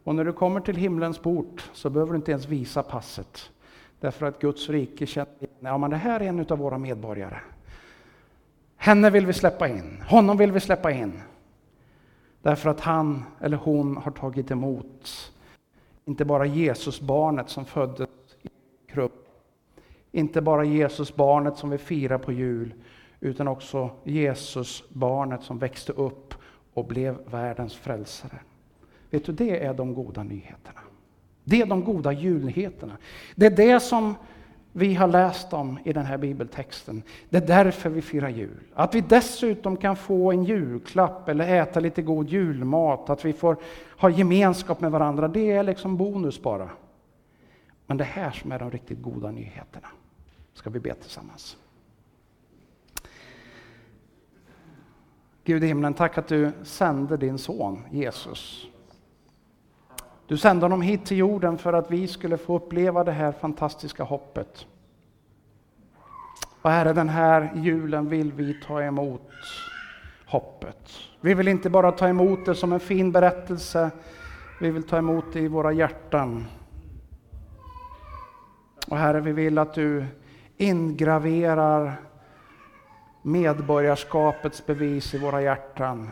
Och 0.04 0.14
när 0.14 0.24
du 0.24 0.32
kommer 0.32 0.60
till 0.60 0.76
himlens 0.76 1.18
port 1.18 1.70
så 1.72 1.90
behöver 1.90 2.12
du 2.12 2.16
inte 2.16 2.30
ens 2.30 2.48
visa 2.48 2.82
passet. 2.82 3.50
Därför 4.00 4.26
att 4.26 4.40
Guds 4.40 4.68
rike 4.68 5.06
känner 5.06 5.28
ja 5.60 5.78
men 5.78 5.90
det 5.90 5.96
här 5.96 6.20
är 6.20 6.24
en 6.24 6.46
av 6.48 6.58
våra 6.58 6.78
medborgare. 6.78 7.38
Henne 8.76 9.10
vill 9.10 9.26
vi 9.26 9.32
släppa 9.32 9.68
in, 9.68 10.02
honom 10.08 10.36
vill 10.36 10.52
vi 10.52 10.60
släppa 10.60 10.90
in. 10.92 11.20
Därför 12.44 12.70
att 12.70 12.80
han 12.80 13.24
eller 13.40 13.56
hon 13.56 13.96
har 13.96 14.10
tagit 14.10 14.50
emot 14.50 15.32
inte 16.04 16.24
bara 16.24 16.46
Jesusbarnet 16.46 17.48
som 17.48 17.64
föddes 17.64 18.08
i 18.42 18.48
krupp, 18.92 19.28
inte 20.12 20.40
bara 20.40 20.64
Jesusbarnet 20.64 21.56
som 21.56 21.70
vi 21.70 21.78
firar 21.78 22.18
på 22.18 22.32
jul, 22.32 22.74
utan 23.20 23.48
också 23.48 23.90
Jesus, 24.04 24.84
barnet 24.88 25.42
som 25.42 25.58
växte 25.58 25.92
upp 25.92 26.34
och 26.74 26.84
blev 26.84 27.18
världens 27.30 27.74
frälsare. 27.74 28.38
Vet 29.10 29.24
du, 29.24 29.32
det 29.32 29.64
är 29.64 29.74
de 29.74 29.94
goda 29.94 30.22
nyheterna. 30.22 30.80
Det 31.44 31.60
är 31.60 31.66
de 31.66 31.84
goda 31.84 32.12
julnyheterna. 32.12 32.96
Det 33.34 33.46
är 33.46 33.56
det 33.56 33.80
som 33.80 34.14
vi 34.76 34.94
har 34.94 35.08
läst 35.08 35.52
om 35.52 35.78
i 35.84 35.92
den 35.92 36.04
här 36.04 36.18
bibeltexten. 36.18 37.02
Det 37.30 37.36
är 37.36 37.46
därför 37.46 37.90
vi 37.90 38.02
firar 38.02 38.28
jul. 38.28 38.60
Att 38.74 38.94
vi 38.94 39.00
dessutom 39.00 39.76
kan 39.76 39.96
få 39.96 40.32
en 40.32 40.44
julklapp 40.44 41.28
eller 41.28 41.62
äta 41.62 41.80
lite 41.80 42.02
god 42.02 42.28
julmat, 42.28 43.10
att 43.10 43.24
vi 43.24 43.32
får 43.32 43.56
ha 43.98 44.10
gemenskap 44.10 44.80
med 44.80 44.90
varandra, 44.90 45.28
det 45.28 45.50
är 45.50 45.62
liksom 45.62 45.96
bonus 45.96 46.42
bara. 46.42 46.70
Men 47.86 47.96
det 47.96 48.04
här 48.04 48.30
som 48.30 48.52
är 48.52 48.58
de 48.58 48.70
riktigt 48.70 49.02
goda 49.02 49.30
nyheterna. 49.30 49.88
Ska 50.54 50.70
vi 50.70 50.80
be 50.80 50.94
tillsammans. 50.94 51.56
Gud 55.44 55.64
i 55.64 55.66
himlen, 55.66 55.94
tack 55.94 56.18
att 56.18 56.28
du 56.28 56.52
sände 56.62 57.16
din 57.16 57.38
son 57.38 57.82
Jesus. 57.90 58.68
Du 60.26 60.36
sände 60.36 60.64
honom 60.64 60.82
hit 60.82 61.06
till 61.06 61.16
jorden 61.16 61.58
för 61.58 61.72
att 61.72 61.90
vi 61.90 62.08
skulle 62.08 62.36
få 62.36 62.56
uppleva 62.56 63.04
det 63.04 63.12
här 63.12 63.32
fantastiska 63.32 64.02
hoppet. 64.02 64.66
Och 66.62 66.70
Herre, 66.70 66.92
den 66.92 67.08
här 67.08 67.52
julen 67.54 68.08
vill 68.08 68.32
vi 68.32 68.60
ta 68.66 68.82
emot 68.82 69.30
hoppet. 70.26 70.90
Vi 71.20 71.34
vill 71.34 71.48
inte 71.48 71.70
bara 71.70 71.92
ta 71.92 72.08
emot 72.08 72.46
det 72.46 72.54
som 72.54 72.72
en 72.72 72.80
fin 72.80 73.12
berättelse, 73.12 73.90
vi 74.60 74.70
vill 74.70 74.82
ta 74.82 74.98
emot 74.98 75.24
det 75.32 75.40
i 75.40 75.48
våra 75.48 75.72
hjärtan. 75.72 76.46
Och 78.88 78.98
Herre, 78.98 79.20
vi 79.20 79.32
vill 79.32 79.58
att 79.58 79.74
du 79.74 80.06
ingraverar 80.56 81.92
medborgarskapets 83.22 84.66
bevis 84.66 85.14
i 85.14 85.18
våra 85.18 85.42
hjärtan. 85.42 86.10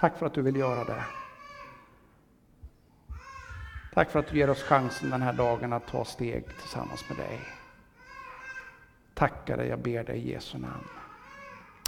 Tack 0.00 0.18
för 0.18 0.26
att 0.26 0.34
du 0.34 0.42
vill 0.42 0.56
göra 0.56 0.84
det. 0.84 1.17
Tack 3.98 4.10
för 4.10 4.18
att 4.18 4.26
du 4.26 4.36
ger 4.38 4.50
oss 4.50 4.62
chansen 4.62 5.10
den 5.10 5.22
här 5.22 5.32
dagen 5.32 5.72
att 5.72 5.86
ta 5.86 6.04
steg 6.04 6.44
tillsammans 6.60 7.08
med 7.08 7.18
dig. 7.18 7.40
Tackar 9.14 9.56
dig, 9.56 9.68
jag 9.68 9.78
ber 9.78 10.04
dig 10.04 10.18
i 10.18 10.32
Jesu 10.32 10.58
namn. 10.58 10.88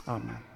Amen. 0.04 0.49